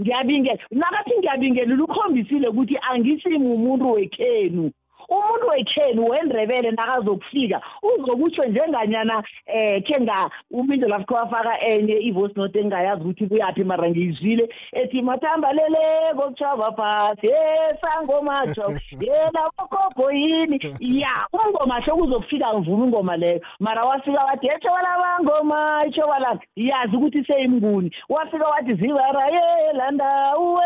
Ngiyabingela 0.00 0.58
nakathi 0.70 1.18
ngiyabingelela 1.18 1.84
ukhombisile 1.84 2.48
ukuthi 2.48 2.76
angisimi 2.90 3.46
umuntu 3.54 3.92
wekhenu. 3.92 4.70
Umuntu 5.10 5.48
wekhenu 5.48 6.08
wendrebele 6.08 6.70
nakazokufika 6.70 7.60
uzokutsho 7.82 8.44
njenganyana 8.44 9.22
eh 9.46 9.82
khe 9.82 10.00
nga 10.00 10.30
umindo 10.50 10.88
lapho 10.88 11.14
wafaka 11.14 11.60
enye 11.60 11.96
ivoice 12.08 12.34
note 12.36 12.60
engayazi 12.60 13.02
ukuthi 13.02 13.26
kuyaphi 13.26 13.64
mara 13.64 13.90
ngiyizwile 13.90 14.48
ethi 14.72 15.02
mathambalele 15.02 15.78
kokuchava 16.16 16.72
phasi 16.72 17.26
esangomacho 17.26 18.74
yena 19.00 19.50
bokhokho 19.56 20.12
yini? 20.12 20.58
Ya 20.80 21.26
umngoma 21.32 21.80
hlo 21.80 21.96
kuzokufika 21.96 22.54
ngivuma 22.54 22.84
ingoma 22.84 23.16
leyo. 23.16 23.40
Mara 23.60 23.84
wafika 23.84 24.24
wathi 24.24 24.46
etshoba 24.46 24.98
bangoma 25.02 25.84
etshoba 25.86 26.18
la 26.18 26.38
yazi 26.56 26.96
ukuthi 26.96 27.24
seyimnguni. 27.24 27.90
Wafika 28.08 28.46
wathi 28.48 28.74
zibara 28.74 29.26
yela 29.26 29.90
ndawo 29.90 30.60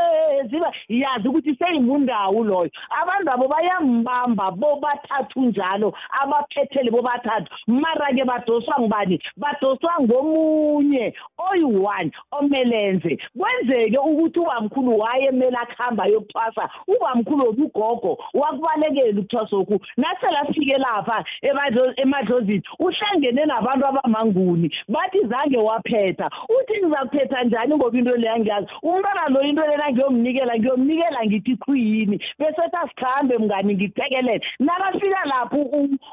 ziba 0.50 0.72
yazi 0.88 1.28
ukuthi 1.28 1.56
seyimundawo 1.56 2.44
loyo. 2.44 2.70
Abantu 3.02 3.30
abo 3.30 3.48
bayambamba 3.48 4.33
bahamba 4.34 4.50
bobathathu 4.50 5.40
njalo 5.40 5.94
abaphethele 6.22 6.90
bobathathu. 6.90 7.48
Mara-ke 7.66 8.24
badoswa 8.24 8.80
ngubani? 8.80 9.20
Badoswa 9.36 9.92
ngomunye 10.02 11.14
oyi-one 11.38 12.10
omelenze. 12.32 13.18
Kwenzeke 13.38 13.98
ukuthi 13.98 14.38
ubamkhulu 14.38 14.98
wayemele 14.98 15.56
akuhamba 15.56 16.04
ayokuthwasa. 16.04 16.68
Ubamkhulu 16.88 17.48
obugogo 17.48 18.18
wakubalekela 18.34 19.20
ukuthwasa 19.20 19.56
okhu 19.56 19.80
naselafike 19.96 20.76
lapha 20.78 21.24
emadlozini 21.96 22.62
uhlangene 22.78 23.44
nabantu 23.44 23.86
abamanguni. 23.86 24.70
Bathi 24.88 25.20
zange 25.28 25.58
waphetha. 25.58 26.30
Uthi 26.48 26.78
ngizakuphetha 26.78 27.44
njani 27.44 27.74
ngoba 27.76 27.98
into 27.98 28.16
leya 28.16 28.38
ngiyazi 28.38 28.66
umntwana 28.82 29.28
lo 29.28 29.42
into 29.42 29.62
lena 29.66 29.90
ngiyomnikela 29.92 30.58
ngiyomnikela 30.58 31.26
ngithi 31.26 31.56
khuyini? 31.56 32.16
Bese 32.38 32.62
ethi 32.66 32.76
asikhambe 32.76 33.38
mngani 33.38 33.74
ngithekele 33.74 34.23
jikelele 34.24 34.44
nakafika 34.58 35.24
lapho 35.24 35.56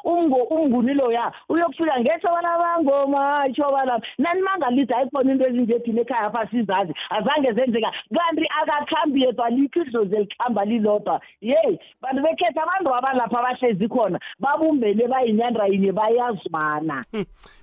umnguni 0.03 0.93
loya 0.93 1.31
uyokufika 1.49 1.99
ngethoba 1.99 2.41
bangoma 2.41 3.47
ithoba 3.47 3.85
lapho 3.85 4.05
nanimangalisa 4.17 4.97
ayikhona 4.97 5.31
into 5.31 5.47
ezinje 5.47 5.79
thina 5.79 6.01
ekhaya 6.01 6.27
apha 6.27 6.47
sizazi 6.51 6.93
azange 7.09 7.53
zenzeka. 7.53 7.91
Kanti 8.13 8.47
akakhambi 8.61 9.21
yedwa 9.21 9.49
likho 9.49 9.81
idlozi 9.81 10.15
elikhamba 10.15 10.65
lilodwa. 10.65 11.21
Yeyi 11.41 11.79
bantu 12.01 12.21
bekhetha 12.21 12.63
abantu 12.63 12.95
abalapha 12.95 13.39
abahlezi 13.39 13.87
khona 13.87 14.19
babumbene 14.39 15.07
bayinyandra 15.07 15.67
yinye 15.67 15.91
bayazwana. 15.91 17.05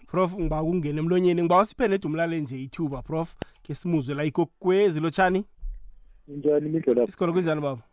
Prof 0.06 0.34
ngiba 0.34 0.62
kungena 0.62 0.98
emlonyeni 1.00 1.42
ngiba 1.42 1.56
wasiphe 1.56 1.88
nedumlale 1.88 2.40
nje 2.40 2.62
ithuba 2.62 3.02
prof 3.02 3.34
ke 3.62 3.74
simuzwe 3.74 4.14
la 4.14 4.24
ikokwezi 4.24 5.00
lotshani 5.00 5.44
njani 6.28 6.68
mindlela 6.68 7.04
isikhona 7.04 7.32
kunjani 7.32 7.60
baba? 7.60 7.87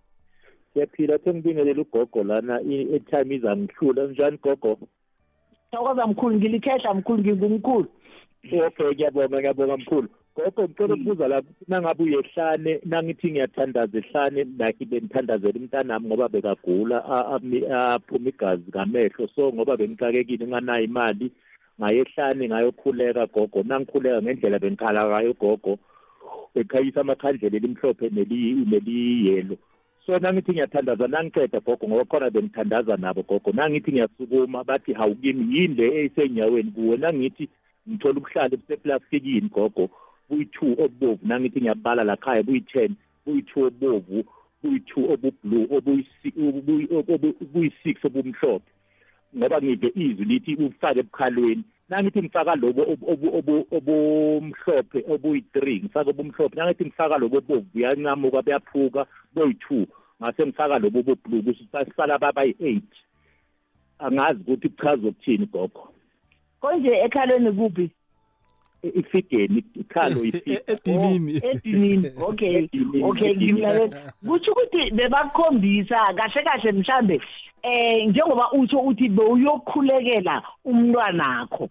Siyaphila 0.75 1.17
the 1.23 1.33
ngibingelela 1.33 1.81
ugogo 1.81 2.23
lana 2.23 2.61
i-time 2.61 3.35
izangihlula 3.35 4.07
njani 4.07 4.37
gogo? 4.43 4.77
Thokoza 5.71 6.07
mkhulu 6.07 6.35
ngilikhehla 6.35 6.93
mkhulu 6.93 7.19
ngingumkhulu. 7.19 7.87
Okay 8.65 8.93
ngiyabonga 8.93 9.39
ngiyabonga 9.39 9.77
mkhulu. 9.77 10.09
Gogo 10.35 10.63
ngicela 10.63 10.93
ukubuza 10.93 11.27
la 11.27 11.41
nangabe 11.67 12.03
uyehlane 12.03 12.79
nangithi 12.85 13.31
ngiyathandaza 13.31 13.97
ehlane 13.97 14.43
like 14.43 14.85
bengithandazela 14.85 15.59
umntanami 15.59 16.07
ngoba 16.07 16.29
bekagula 16.29 16.97
aphuma 17.05 18.29
igazi 18.29 18.69
ngamehlo. 18.69 19.27
So 19.35 19.53
ngoba 19.53 19.77
bengixakekile 19.77 20.47
nganayo 20.47 20.83
imali 20.83 21.31
ngayehlane 21.79 22.47
ngayokhuleka 22.47 23.25
gogo. 23.27 23.63
Nangikhuleka 23.63 24.21
ngendlela 24.21 24.59
bengikhala 24.59 25.07
ngayo 25.07 25.33
gogo. 25.33 25.79
Bekhayisa 26.55 27.01
amakhandlela 27.01 27.57
elimhlophe 27.57 28.09
neliyelo 28.09 29.57
so 30.05 30.19
nangithi 30.19 30.51
ngiyathandaza 30.51 31.07
nangiceda 31.07 31.59
gogo 31.59 31.87
ngoba 31.87 32.05
khona 32.05 32.29
bengithandaza 32.29 32.97
nabo 32.97 33.23
gogo. 33.23 33.51
Nangithi 33.51 33.91
ngiyasukuma 33.91 34.63
bathi 34.63 34.93
hawu 34.93 35.15
kimi 35.15 35.57
yini 35.57 35.75
le 35.75 35.85
eyisenyaweni? 35.99 36.71
Kuwe 36.71 36.97
nangithi 36.97 37.49
ngithola 37.89 38.17
ubuhlali 38.17 38.57
buseplastikini 38.57 39.49
gogo. 39.49 39.89
Buyi-two 40.29 40.73
obubovu. 40.83 41.19
Nangithi 41.23 41.61
ngiyabala 41.61 42.03
lakhaya 42.03 42.43
buyi-ten. 42.43 42.95
Buyi-two 43.25 43.67
obubovu 43.67 44.23
buyi-two 44.63 45.13
obublue 45.13 45.67
obuyi-six 45.75 48.05
obumhlophe. 48.05 48.69
Ngoba 49.37 49.61
ngive 49.61 49.91
izwi 49.95 50.25
lithi 50.25 50.55
ufake 50.55 50.99
ebukhalweni 50.99 51.63
nangithi 51.89 52.21
ngifaka 52.21 52.55
lobo 52.55 52.81
obu- 52.81 53.11
obu- 53.11 53.37
obu- 53.37 53.67
obumhlophe 53.71 55.03
obuyi-three. 55.13 55.79
Ngifaka 55.79 56.09
obumhlophe. 56.09 56.55
Nangithi 56.55 56.85
ngifaka 56.85 57.17
lobo 57.17 57.37
obomvu 57.37 57.65
buyancamuka 57.73 58.41
buyaphuka 58.41 59.05
boyi-two 59.35 59.87
ngase 60.21 60.45
ngifaka 60.45 60.79
lobo 60.79 61.03
boblue 61.03 61.41
kusho 61.41 61.63
basala 61.73 62.17
babayi-eight 62.17 62.91
angazi 63.99 64.39
ukuthi 64.41 64.69
kuchaza 64.69 65.07
ukuthini 65.07 65.45
gogo. 65.45 65.89
Konje 66.61 66.89
ekhalweni 67.05 67.51
kuphi? 67.51 67.89
I- 68.83 68.99
ifideni 68.99 69.63
ikhalo 69.75 70.25
edinini. 70.25 71.41
Oh, 71.43 71.49
edinini. 71.51 72.11
Okay. 72.17 72.67
Okay 73.09 73.29
edinini. 73.29 73.53
ngimlalela 73.53 74.13
kutsho 74.27 74.51
ukuthi 74.51 74.91
bebakukhombisa 74.91 76.13
kahle 76.13 76.43
kahle 76.43 76.71
mhlambe 76.71 77.21
eh 77.65 78.07
njengoba 78.07 78.51
utsho 78.51 78.79
uthi 78.79 79.09
bewuyokhulekela 79.09 80.41
umntwanakho. 80.65 81.69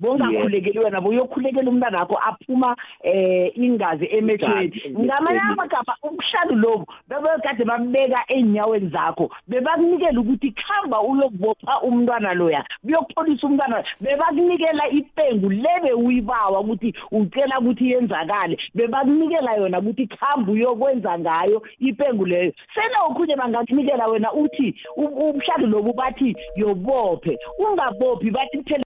Bongakhulekeli 0.00 0.78
wena 0.78 1.00
boyokhulekela 1.00 1.70
umntwanakho 1.70 2.16
aphuma 2.18 2.76
eh 3.02 3.52
ingazi 3.58 4.06
emehlweni. 4.06 4.66
Igazi 4.66 4.90
ngamanye 4.90 5.38
emehlweni. 5.38 5.52
amagama 5.52 5.94
ubuhlalo 6.02 6.54
lobu 6.56 6.86
bebekade 7.08 7.64
babeka 7.64 8.24
enyaweni 8.28 8.88
zakho 8.88 9.30
bebakunikela 9.48 10.20
ukuthi 10.20 10.52
khamba 10.52 11.00
uyokubopha 11.02 11.80
umntwana 11.82 12.34
loya 12.34 12.64
buyokupholisa 12.82 13.46
umntwana 13.46 13.84
bebakunikela 14.00 14.88
ipengu 14.88 15.50
lebe 15.50 15.92
uyibawa 15.92 16.60
ukuthi 16.60 16.94
ucela 17.12 17.58
ukuthi 17.60 17.90
yenzakale. 17.90 18.58
Bebakunikela 18.74 19.54
yona 19.56 19.78
ukuthi 19.78 20.06
khamba 20.06 20.52
uyokwenza 20.52 21.18
ngayo 21.18 21.62
ipengu 21.78 22.26
leyo. 22.26 22.52
Selawukhunye 22.74 23.36
bangakunikela 23.36 24.06
wena 24.06 24.32
uthi 24.32 24.74
u- 24.96 25.28
ubuhlalo 25.28 25.66
lobu 25.66 25.92
bathi 25.92 26.36
yobophe. 26.56 27.38
Ungabophi 27.58 28.30
bathi 28.30 28.58
kuphela 28.58 28.84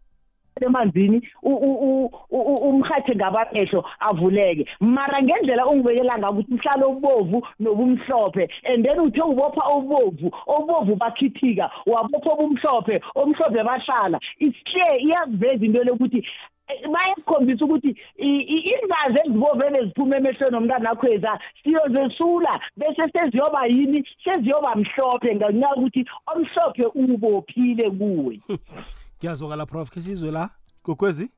emanzini 0.62 1.22
umhathe 1.42 3.14
ngabamehlo 3.14 3.84
avuleke. 4.00 4.66
Mara 4.80 5.22
ngendlela 5.22 5.66
ungibekela 5.66 6.18
ngabo 6.18 6.40
ukuthi 6.40 6.54
mhlalo 6.54 6.88
obovu 6.90 7.42
nobumhlophe 7.60 8.48
and 8.64 8.84
then 8.84 8.98
uthe 9.00 9.20
ubopha 9.22 9.62
obovu 9.66 10.30
obovu 10.46 10.96
bakhithika 10.96 11.70
wabopha 11.86 12.30
obumhlophe 12.32 13.00
omhlophe 13.16 13.62
bahlala. 13.64 14.18
Clear 14.38 14.98
iyakuveza 15.00 15.64
into 15.64 15.84
lokuthi 15.84 16.24
eh, 16.68 16.88
bayakukhombisa 16.88 17.64
ukuthi 17.64 17.96
i- 18.18 18.46
i- 18.54 18.74
ingazi 18.74 19.18
ezibovele 19.26 19.84
ziphuma 19.86 20.16
emehlweni 20.16 20.56
omntana 20.56 20.90
akho 20.90 21.08
eza 21.08 21.38
siyozesula 21.62 22.60
bese 22.76 23.02
seziyoba 23.12 23.66
yini? 23.66 24.04
Seziyoba 24.24 24.74
mhlophe 24.76 25.34
ngenxa 25.34 25.68
yokuthi 25.76 26.04
omhlophe 26.26 26.84
ubophile 26.94 27.90
kuwe. 27.90 28.40
ngiyazwakala 29.18 29.66
prof 29.66 29.90
ke 29.90 30.03
sizwe 30.03 30.31
la 30.31 30.50
gokwezi 30.85 31.29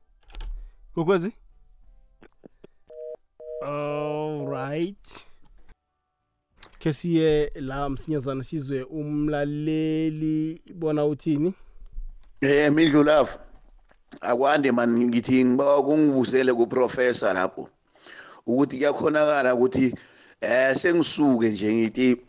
gokwezi 0.95 1.31
alright 3.61 5.25
ke 6.79 6.93
siye 6.93 7.51
la 7.55 7.89
msinyazana 7.89 8.43
sizwe 8.43 8.83
umlaleli 8.83 10.61
bona 10.75 11.05
uthini 11.05 11.53
Eh 12.41 12.71
Mindlulavu. 12.71 13.39
Akwande 14.21 14.71
man 14.71 15.07
ngithi 15.07 15.45
ngiba 15.45 15.81
kungibusele 15.83 16.53
kuprofessor 16.53 17.33
lapho. 17.33 17.69
Ukuthi 18.45 18.77
kuyakhonakala 18.77 19.55
ukuthi 19.55 19.95
eh 20.41 20.75
sengisuke 20.75 21.49
nje 21.49 21.73
ngithi 21.75 22.21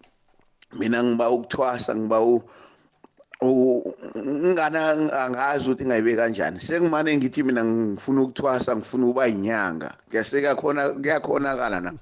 mina 0.79 1.05
ngiba 1.05 1.31
ukuthwasa 1.31 1.97
ngiba 1.97 2.21
u 2.21 2.37
u- 2.37 2.43
ngana 3.45 4.81
angazi 5.25 5.71
ukuthi 5.71 5.85
ngayibe 5.87 6.17
kanjani. 6.17 6.59
Sengimane 6.61 7.17
ngithi 7.17 7.43
mina 7.43 7.65
ngifuna 7.65 8.23
ukuthwasa 8.23 8.77
ngifuna 8.77 9.07
ukuba 9.07 9.29
inyanga 9.29 9.95
kuyaseka 10.11 10.55
khona 10.55 10.89
kuyakhonakala 10.91 11.81
na? 11.81 11.93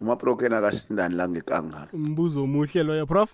Umaprokena 0.00 0.58
akasindani 0.58 1.14
la 1.14 1.28
ngekangala. 1.28 1.88
Umbuzo 1.92 2.42
omuhle 2.44 2.82
loyo 2.82 3.06
prof. 3.06 3.30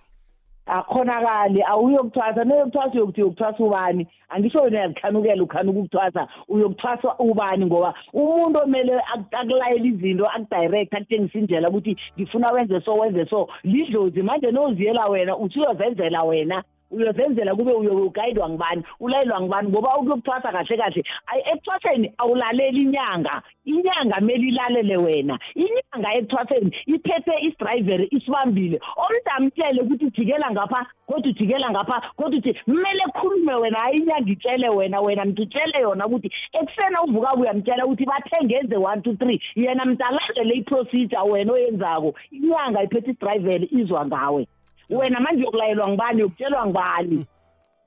Akhonakali 0.65 1.61
awuyokuthwasa. 1.63 2.43
Neyokuthwasa 2.43 2.91
uyokuthi 2.93 3.21
uyokuthwasa 3.21 3.63
ubani? 3.63 4.07
Angisho 4.29 4.61
wena 4.61 4.77
uyazikhanukela 4.79 5.43
ukhanuka 5.43 5.79
ukuthwasa. 5.79 6.27
Uyokuthwasa 6.47 7.15
ubani? 7.19 7.65
Ngoba 7.65 7.93
umuntu 8.13 8.59
omele 8.59 8.93
ak- 9.13 9.33
akulayela 9.41 9.85
izinto 9.85 10.25
akudirect 10.27 10.93
akutshengisa 10.93 11.39
indlela 11.39 11.69
ukuthi 11.69 11.97
ngifuna 12.17 12.51
wenze 12.51 12.81
so 12.81 12.95
wenze 12.95 13.25
so. 13.29 13.47
Lidlozi 13.63 14.21
manje 14.23 14.51
noziyela 14.51 15.05
wena 15.09 15.37
uthi 15.37 15.59
uyozenzela 15.59 16.23
wena. 16.23 16.63
Uyozenzela 16.95 17.55
kube 17.55 17.71
uyogayidwa 17.73 18.49
ngibani 18.49 18.83
ulayelwa 18.99 19.41
ngibani 19.41 19.69
ngoba 19.69 19.97
ukuyokuthwasa 19.97 20.51
kahle 20.51 20.77
kahle. 20.77 21.03
Ayi 21.27 21.41
ekuthwaseni 21.51 22.13
awulaleli 22.17 22.81
inyanga 22.81 23.41
inyanga 23.65 24.21
mele 24.21 24.47
ilalele 24.47 24.97
wena. 24.97 25.39
Inyanga 25.55 26.09
ekuthwaseni 26.17 26.69
iphethe 26.85 27.33
isidrayiveri 27.47 28.07
isibambile. 28.11 28.79
Omdamtshele 29.03 29.81
ukuthi 29.81 30.11
jikela 30.15 30.51
ngapha 30.51 30.85
kodwa 31.07 31.29
ujikela 31.29 31.71
ngapha 31.71 32.01
kodwa 32.17 32.39
uthi 32.39 32.53
kumele 32.53 33.03
khulume 33.15 33.53
wena 33.53 33.79
hayi 33.79 33.97
inyanga 33.97 34.31
itshele 34.31 34.69
wena 34.69 35.01
wena 35.01 35.25
mntu 35.25 35.41
utshele 35.41 35.79
yona 35.81 36.07
ukuthi 36.07 36.31
ekuseni 36.53 36.97
uvuka 37.07 37.33
uyamtshela 37.33 37.85
ukuthi 37.85 38.05
bathenge 38.05 38.55
enze 38.55 38.77
one 38.77 39.01
two 39.01 39.15
three 39.15 39.41
yena 39.55 39.85
mntalandele 39.85 40.53
iprocedure 40.55 41.21
wena 41.31 41.53
oyenzako. 41.53 42.15
Inyanga 42.31 42.83
iphethe 42.83 43.11
isidrayiveri 43.11 43.69
izwa 43.71 44.05
ngawe. 44.05 44.47
Wena 44.89 45.19
manje 45.19 45.41
uyokulayelwa 45.41 45.87
ngibani 45.89 46.17
uyokutshelwa 46.23 46.65
ngibani 46.65 47.25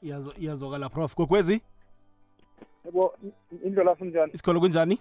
Iyazo- 0.03 0.35
iyazwakala 0.43 0.89
prof. 0.89 1.17
Gokwezi 1.17 1.61
yebo 2.85 3.15
indlela 3.65 3.95
kunjani 3.95 4.33
isikolo 4.35 4.61
kunjani? 4.61 4.99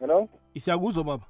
Hello? 0.00 0.28
Isiyakuzwa 0.54 1.04
baba? 1.04 1.24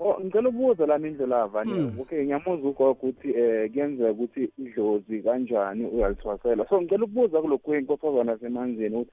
Oh 0.00 0.20
ngicela 0.20 0.48
ukubuza 0.48 0.86
lami 0.86 1.08
indlela 1.08 1.46
Mm. 1.46 1.52
vane 1.52 1.92
okay 2.00 2.24
ngiyamuzwa 2.24 2.70
ugogo 2.70 2.90
ukuthi 2.90 3.30
eh 3.30 3.70
kuyenzeka 3.70 4.10
ukuthi 4.10 4.50
idlozi 4.58 5.22
kanjani 5.22 5.84
uyalithwasela. 5.86 6.66
So 6.68 6.80
ngicela 6.82 7.04
ukubuza 7.04 7.40
kulokhu 7.40 7.74
inkosazana 7.74 8.38
semanzini 8.38 8.96
ukuthi 8.96 9.12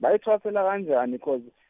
bayithwasela 0.00 0.64
kanjani? 0.64 1.12
Because 1.12 1.42
a- 1.42 1.48
a- 1.48 1.52
a- 1.52 1.52
a- 1.52 1.65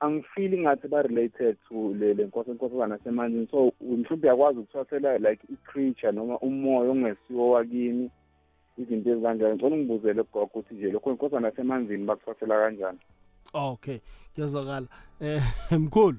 angifili 0.00 0.60
ngathi 0.60 0.88
ba-related 0.88 1.56
to 1.68 1.94
le 1.94 2.14
le 2.14 2.24
nkosi 2.24 2.50
inkosazana 2.50 2.98
semanzini 3.04 3.48
so 3.50 3.72
mhlawumbe 3.80 4.28
uyakwazi 4.28 4.58
ukuthwasela 4.58 5.18
like 5.18 5.46
i-creature 5.52 6.12
noma 6.12 6.38
umoya 6.38 6.90
ongesiwo 6.90 7.50
wakini 7.50 8.10
izinto 8.78 9.10
ezikanjani? 9.10 9.54
Ngicela 9.54 9.76
ungibuzele 9.76 10.22
gogo 10.22 10.44
ukuthi 10.44 10.74
nje 10.74 10.90
lokho 10.90 11.10
inkosazana 11.10 11.52
semanzini 11.52 12.04
bakuthwasela 12.04 12.60
kanjani? 12.60 12.98
Okay 13.54 13.98
kuyazwakala. 14.38 14.86
Eh 15.20 15.42
mkhulu. 15.78 16.18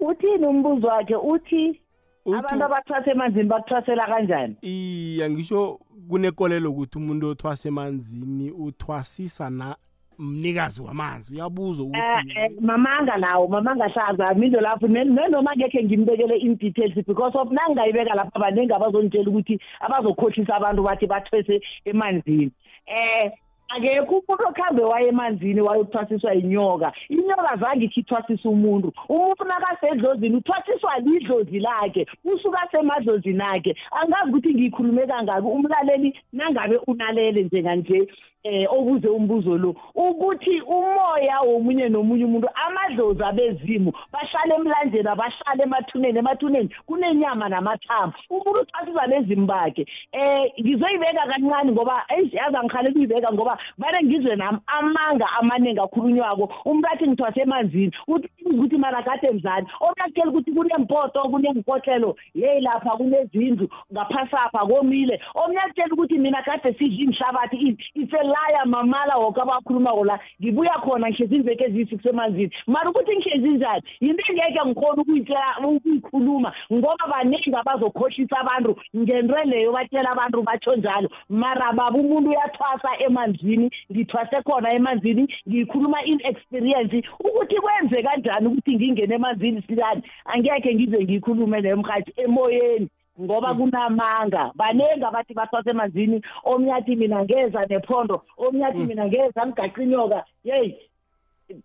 Uthini 0.00 0.46
umbuzo 0.46 0.86
wakhe? 0.86 1.16
Uthi 1.16 1.80
uthi 2.24 2.38
abantu 2.38 2.64
abathwasa 2.64 3.10
emanzini 3.10 3.44
bakuthwasela 3.44 4.06
kanjani? 4.06 4.56
Iya 4.62 5.30
ngisho 5.30 5.80
kunekolelo 6.08 6.70
ukuthi 6.70 6.98
umuntu 6.98 7.28
othwasa 7.28 7.68
emanzini 7.68 8.50
uthwasisa 8.50 9.50
na 9.50 9.76
mnikazi 10.18 10.82
wamanzi 10.82 11.34
uyabuzwa 11.34 11.86
Eh, 11.86 11.90
ukuthi 11.92 12.38
eh, 12.38 12.50
mamanga 12.60 13.16
lawo 13.16 13.48
mamanga 13.48 13.88
hlaza 13.88 14.34
mindo 14.34 14.60
lapho 14.60 14.88
ne- 14.88 15.04
nenoma 15.04 15.52
ngekhe 15.56 15.84
ngimbekele 15.84 16.36
in-details 16.36 16.94
because 17.06 17.38
of 17.38 17.50
nangingayibeka 17.50 18.14
lapha 18.14 18.34
abaningi 18.34 18.72
abazongitshela 18.72 19.30
ukuthi 19.30 19.58
abazokhohlisa 19.80 20.54
abantu 20.56 20.82
bathi 20.82 21.06
bathwese 21.06 21.60
emanzini. 21.84 22.50
Eh 22.86 23.32
akekho 23.68 24.14
umuntu 24.18 24.44
okuhambe 24.48 24.82
waye 24.82 25.08
emanzini 25.08 25.60
wayokuthwasiswa 25.60 26.34
inyoka 26.34 26.92
inyoka 27.08 27.56
zange 27.56 27.84
ikhithwasisa 27.84 28.48
umuntu. 28.48 28.92
Umuntu 29.08 29.44
nakasedlozini 29.44 30.36
uthwasiswa 30.36 30.98
lidlozi 30.98 31.58
lakhe 31.58 32.06
usuka 32.24 32.68
semadlozini 32.70 33.42
akhe. 33.42 33.76
Angazi 33.90 34.30
ukuthi 34.30 34.54
ngiyikhulume 34.54 35.06
kangaki 35.06 35.46
umlaleli 35.46 36.18
nangabe 36.32 36.76
unalele 36.86 37.42
njenganje. 37.44 38.06
Eh 38.44 38.66
obuze 38.70 39.08
umbuzo 39.08 39.56
lo 39.58 39.74
ukuthi 39.94 40.60
umoya 40.60 41.40
womunye 41.40 41.88
nomunye 41.88 42.24
umuntu 42.24 42.48
amadlozi 42.64 43.22
abezimu 43.24 43.90
bahlala 44.12 44.54
emlanjeni 44.56 45.08
abahlala 45.08 45.62
emathuneni 45.64 46.18
emathuneni 46.18 46.68
kunenyama 46.86 47.48
namathambo. 47.48 48.14
Umuntu 48.30 48.60
uthwasisa 48.60 49.08
bezimu 49.08 49.46
bakhe 49.46 49.86
eh 50.12 50.52
ngizoyibeka 50.60 51.24
kancane 51.30 51.72
ngoba 51.72 52.04
yazi 52.10 52.56
angikhale 52.56 52.92
kuyibeka 52.92 53.32
ngoba 53.32 53.58
vane 53.78 53.98
ngizwe 54.04 54.36
nami 54.36 54.58
amanga 54.66 55.26
amaningi 55.40 55.80
akhulunywako. 55.80 56.52
Umuntu 56.64 56.88
athi 56.88 57.08
ngithwase 57.08 57.40
emanzini 57.40 57.92
uthi 58.08 58.28
ukuthi 58.44 58.76
mara 58.76 59.02
kade 59.02 59.30
mzali 59.30 59.66
omnakutshela 59.80 60.30
ukuthi 60.30 60.52
kunempoto 60.52 61.22
kunemkotlelo 61.30 62.16
yeyi 62.34 62.60
lapha 62.60 62.96
kunezindlu 62.96 63.68
ngaphasapha 63.92 64.66
komile. 64.68 65.20
Omnye 65.34 65.58
akutshela 65.58 65.94
ukuthi 65.94 66.18
mina 66.18 66.42
kade 66.42 66.76
sidla 66.78 67.04
inhlabathi 67.04 67.76
it's 67.94 68.12
a 68.34 68.66
mamlaya 68.66 68.66
mamala 68.66 69.18
woke 69.18 69.40
abakhulumako 69.40 70.04
la 70.04 70.18
ngibuya 70.40 70.80
khona 70.82 71.08
ngihlezi 71.10 71.36
iveke 71.36 71.64
eziyisi 71.64 71.96
kusemanzini. 71.96 72.50
Mara 72.66 72.90
ukuthi 72.90 73.16
ngihlezi 73.16 73.48
njani? 73.48 73.82
Yinto 74.00 74.22
engeke 74.32 74.60
ngikhona 74.66 75.02
ukuyitshela 75.02 75.58
ukuyikhuluma 75.64 76.52
ngoba 76.72 77.06
baningi 77.10 77.54
abazokhohlisa 77.54 78.36
abantu 78.40 78.76
ngento 78.96 79.44
leyo 79.44 79.72
batshela 79.72 80.10
abantu 80.10 80.42
batsho 80.42 80.76
njalo. 80.76 81.08
Mara 81.28 81.72
baba 81.72 81.98
umuntu 81.98 82.30
uyathwasa 82.30 82.98
emanzini 82.98 83.70
ngithwase 83.92 84.42
khona 84.42 84.72
emanzini 84.72 85.28
ngiyikhuluma 85.48 86.04
in 86.04 86.20
experience 86.24 87.02
ukuthi 87.20 87.56
kwenze 87.60 88.02
kanjani 88.02 88.46
ukuthi 88.46 88.74
ngingene 88.74 89.14
emanzini 89.14 89.62
silani 89.62 90.02
angekhe 90.24 90.74
ngize 90.74 90.98
ngiyikhulume 91.04 91.60
leyo 91.60 91.76
mhathi 91.76 92.12
emoyeni. 92.16 92.88
Ngoba 93.20 93.54
kunamanga. 93.54 94.52
Baningi 94.54 95.04
abathi 95.04 95.34
bathwasa 95.34 95.70
emanzini 95.70 96.22
omnyathi 96.44 96.96
mina 96.96 97.24
ngeza 97.24 97.66
nephondo 97.66 98.22
omnyathi 98.38 98.78
mina 98.86 99.06
ngeza 99.06 99.46
ngigaqa 99.46 99.82
inyoka 99.82 100.24
yeyi 100.44 100.78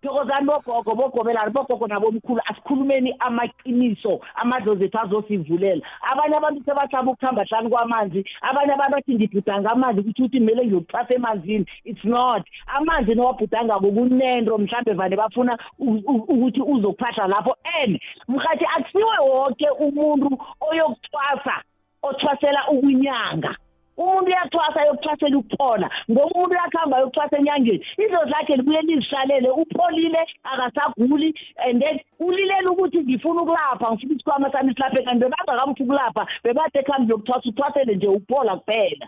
thokozani 0.02 0.46
bogogo 0.46 0.96
bogobelani 0.96 1.52
bogogo 1.52 1.88
nabomkhulu 1.88 2.42
asikhulumeni 2.46 3.16
amaqiniso 3.20 4.20
amadlozi 4.36 4.84
ethu 4.86 5.00
azosivulela. 5.00 5.82
Abanye 6.12 6.36
abantu 6.38 6.64
sebahlaba 6.66 7.12
ukuhamba 7.12 7.44
hlanu 7.44 7.70
kwamanzi 7.70 8.26
abanye 8.42 8.74
abantu 8.74 8.92
bathi 8.96 9.16
ngibhudanga 9.16 9.72
amanzi 9.72 10.02
kutho 10.04 10.24
ukuthi 10.24 10.40
kumele 10.40 10.66
ngiyokuthwasa 10.66 11.14
emanzini. 11.16 11.66
It's 11.86 12.04
not. 12.06 12.44
Amanzi 12.68 13.16
nowabhudangako 13.16 13.92
kunento 13.92 14.58
mhlawumbe 14.58 14.94
vane 14.94 15.16
bafuna 15.16 15.58
u- 15.80 16.04
u- 16.08 16.26
ukuthi 16.28 16.62
uzokuphahla 16.62 17.28
lapho. 17.28 17.56
And 17.84 18.00
mhathi 18.28 18.66
akusiwe 18.66 19.18
wonke 19.30 19.70
umuntu 19.80 20.38
oyokuthwasa 20.62 21.64
othwasela 22.04 22.68
ukunyanga. 22.72 23.56
Umuntu 24.00 24.28
uyathwasa 24.32 24.86
yokuthwasela 24.88 25.38
ukuphola 25.38 25.88
ngoba 26.12 26.26
umuntu 26.32 26.54
uyakuhamba 26.56 27.00
yokuthwasa 27.00 27.38
enyangeni 27.38 27.86
idlozi 28.04 28.32
lakhe 28.32 28.56
libuye 28.56 28.82
lizihlalele 28.82 29.50
upholile 29.62 30.22
akasaguli 30.52 31.30
and 31.66 31.82
then 31.82 31.96
ulilela 32.20 32.72
ukuthi 32.72 33.00
ngifuna 33.04 33.42
ukulapha 33.42 33.92
ngifuna 33.92 34.14
isikhwama 34.14 34.52
sami 34.52 34.74
silaphe 34.74 35.04
kanti 35.04 35.24
bebangakamfi 35.24 35.84
ukulapha 35.84 36.28
bebathe 36.44 36.84
khambi 36.84 37.12
yokuthwasa 37.12 37.50
uthwasele 37.50 37.96
nje 37.96 38.08
ukuphola 38.08 38.58
kuphela. 38.58 39.08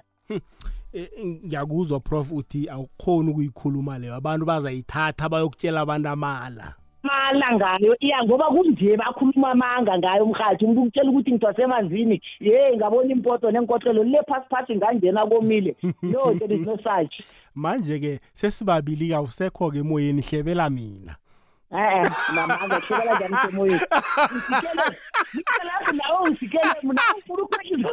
Eh, 0.93 1.09
ngiyakuzwa 1.45 1.99
prof 1.99 2.31
uthi 2.31 2.69
awukhoni 2.69 3.31
ukuyikhuluma 3.31 3.99
leyo. 3.99 4.15
Abantu 4.15 4.45
bazayithatha 4.45 5.29
bayokutshela 5.29 5.81
abantu 5.81 6.09
amala. 6.09 6.75
Mala 7.03 7.55
ngayo 7.55 7.95
iya 7.99 8.23
ngoba 8.23 8.45
kunje 8.45 8.97
bakhuluma 8.97 9.51
amanga 9.51 9.97
ngayo 9.97 10.25
mhathi 10.25 10.65
umuntu 10.65 10.81
ukutshela 10.81 11.09
ukuthi 11.09 11.31
ngithwase 11.31 11.61
emanzini 11.61 12.21
ye 12.39 12.77
ngabona 12.77 13.11
impoto 13.11 13.51
nenkotlelo 13.51 14.03
le 14.03 14.19
phasi 14.27 14.47
phasi 14.49 14.75
ngangena 14.75 15.25
komile 15.25 15.75
no 16.01 16.33
there 16.39 16.53
is 16.55 16.65
no 16.67 16.77
such 16.77 17.21
manje-ke 17.55 18.19
sesibabili 18.33 19.13
awusekho-ke 19.13 19.79
emoyeni 19.79 20.21
hlebela 20.21 20.69
mina 20.69 21.15
Eh, 21.73 22.11
namanga 22.35 22.79
hlekela 22.79 23.15
njani 23.15 23.35
semoyeni. 23.45 23.79
Ngicela 25.35 25.91
nawe 25.93 26.17
ungisikele 26.23 26.75
mina 26.83 27.01
ufuna 27.17 27.43
ukwehlisa. 27.43 27.89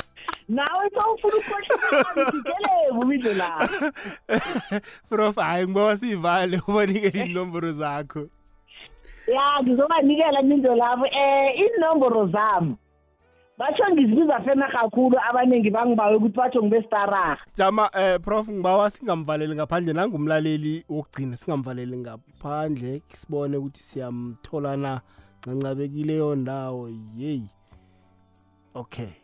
Nawe 0.48 0.90
sawufuna 0.90 1.34
ukwehlisa 1.36 2.04
ngisikele 2.16 2.92
bumidlo 2.92 3.32
la. 3.34 3.68
prof 5.10 5.36
hayi 5.36 5.64
ngibawa 5.64 5.96
siyivale 5.96 6.60
ubanikele 6.68 7.24
inomboro 7.24 7.72
zakho 7.72 8.28
Ya 9.26 9.62
ngizobanikela 9.62 10.42
nindo 10.42 10.74
lapho 10.74 11.06
eh 11.06 11.60
inomboro 11.60 12.26
zami. 12.26 12.76
Batsho 13.58 13.90
ngizibiza 13.92 14.40
fena 14.40 14.68
kakhulu 14.68 15.18
abaningi 15.28 15.70
bangibawe 15.70 16.16
ukuthi 16.16 16.36
batsho 16.36 16.62
ngibe 16.62 16.82
staraha. 16.82 17.38
jama 17.56 17.90
eh 17.92 18.20
prof 18.20 18.48
ngibawa 18.48 18.90
singamvaleli 18.90 19.54
ngaphandle 19.54 19.92
nangumlaleli 19.92 20.84
wokugcina 20.88 21.36
singamvaleli 21.36 21.96
ngaphandle 21.98 23.02
sibone 23.08 23.56
ukuthi 23.56 23.82
siyamthola 23.82 24.76
na 24.76 25.00
ncancabekile 25.38 26.36
ndawo 26.36 26.88
yeyi 27.16 27.50
okay 28.74 29.17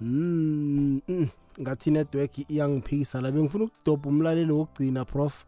mm, 0.00 1.00
mm. 1.08 1.28
ngathi 1.60 1.90
network 1.90 2.50
iyangiphikisa 2.50 3.20
la 3.20 3.30
bengifuna 3.30 3.64
ukudobha 3.64 4.08
umlaleli 4.08 4.52
wokugcina 4.52 5.04
prof. 5.04 5.44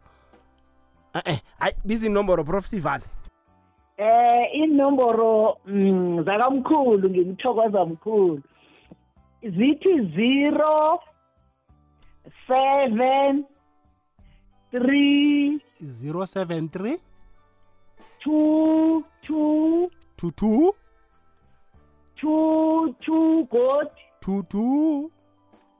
Eh 1.25 1.39
hayi 1.59 1.73
biza 1.85 2.07
inomboro 2.07 2.43
prof 2.43 2.65
sivale. 2.65 3.03
Eh 3.97 4.55
inomboro 4.55 5.57
mm, 5.65 6.23
zakamkhulu 6.25 7.09
ngimthokoza 7.09 7.85
mkhulu. 7.85 8.41
Zithi 9.41 9.89
0 9.89 10.99
7 12.49 13.43
3 14.73 15.59
073 15.83 16.97
2 18.25 19.03
2 19.23 19.89
22 20.17 20.73
2 22.21 22.93
2 23.07 23.47
god 23.51 23.87
22 24.23 25.11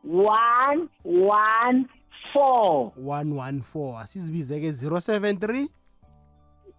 1 0.03 0.88
1 1.06 1.86
4 2.34 2.91
114 2.97 3.99
asizibize-ke 3.99 4.71
073 4.71 5.67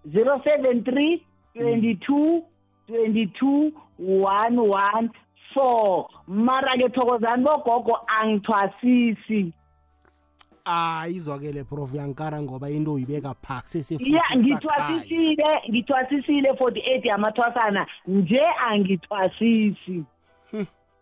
073 0.07 1.21
22 1.57 2.43
22 2.89 3.73
114 3.99 5.11
mara 6.27 6.77
ke 6.77 6.89
thokozani 6.89 7.45
bogogo 7.45 7.99
angithwasisi. 8.07 9.53
Ayizwakele 10.65 11.65
prof. 11.65 11.95
Yankara 11.95 12.43
ngoba 12.43 12.71
into 12.71 12.93
uyibeka 12.93 13.35
phasi 13.35 13.97
ya 14.01 14.23
ngithwasisile 14.37 15.63
ngithwasisile 15.71 16.53
48 16.53 17.07
yamathwasana. 17.07 17.87
Nje 18.07 18.43
angithwasisi. 18.71 20.05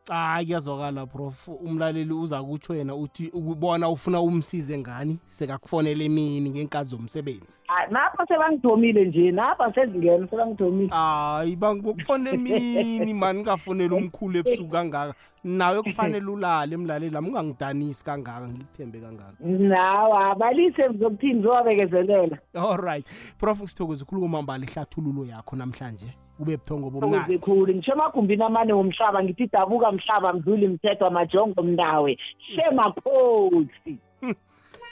Hayi 0.08 0.46
kuyazwakala 0.46 1.06
prof. 1.06 1.48
Umlaleli 1.48 2.12
uza 2.12 2.42
kutsho 2.42 2.74
yena 2.74 2.94
uthi 2.94 3.30
ukubona 3.32 3.88
ufuna 3.88 4.20
umsize 4.20 4.78
ngani 4.78 5.18
sekakufonele 5.26 6.04
emini 6.04 6.50
ngenkazi 6.50 6.90
zomsebenzi. 6.90 7.64
Ah, 7.68 7.86
napha 7.86 8.26
sebangithomile 8.26 9.04
nje 9.04 9.32
napha 9.32 9.72
sezingena 9.74 10.28
sebangithomile. 10.28 10.88
Hayi 10.88 11.56
bangokufona 11.56 12.30
emini 12.30 13.14
mani 13.14 13.38
ningafoneli 13.38 13.94
umkhulu 13.94 14.38
ebusuku 14.38 14.70
kangaka? 14.70 15.14
Nawe 15.44 15.82
kufanele 15.82 16.26
ulale 16.26 16.74
emlaleli 16.74 17.10
lami 17.10 17.28
ungangidanisi 17.28 18.04
kangaka 18.04 18.48
ngikuthembe 18.48 19.00
kangaka. 19.00 19.36
Nawo 19.40 20.18
abalise 20.18 20.88
zokuthini 20.88 21.42
zowabekezelela. 21.42 22.38
Allright 22.54 23.06
prof 23.38 23.58
sithokoze 23.66 24.04
ukhuluma 24.04 24.42
mbala 24.42 24.64
ihlathululo 24.64 25.24
yakho 25.24 25.56
namhlanje. 25.56 26.06
Kube 26.42 26.56
buthongo 26.56 26.86
ukuze 26.86 27.00
bomnandi 27.00 27.38
khulu. 27.38 27.74
Ngisho 27.74 27.92
emagumbini 27.92 28.42
amane 28.42 28.72
womhlaba 28.72 29.22
ngithi 29.22 29.46
dabuka 29.46 29.92
mhlaba 29.92 30.32
mdluli 30.32 30.68
mthethwa 30.68 31.10
majongo 31.10 31.62
mnawe 31.62 32.18
shemakhosi 32.54 33.98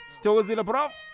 sithokozile 0.07 0.63
prof 0.63 1.10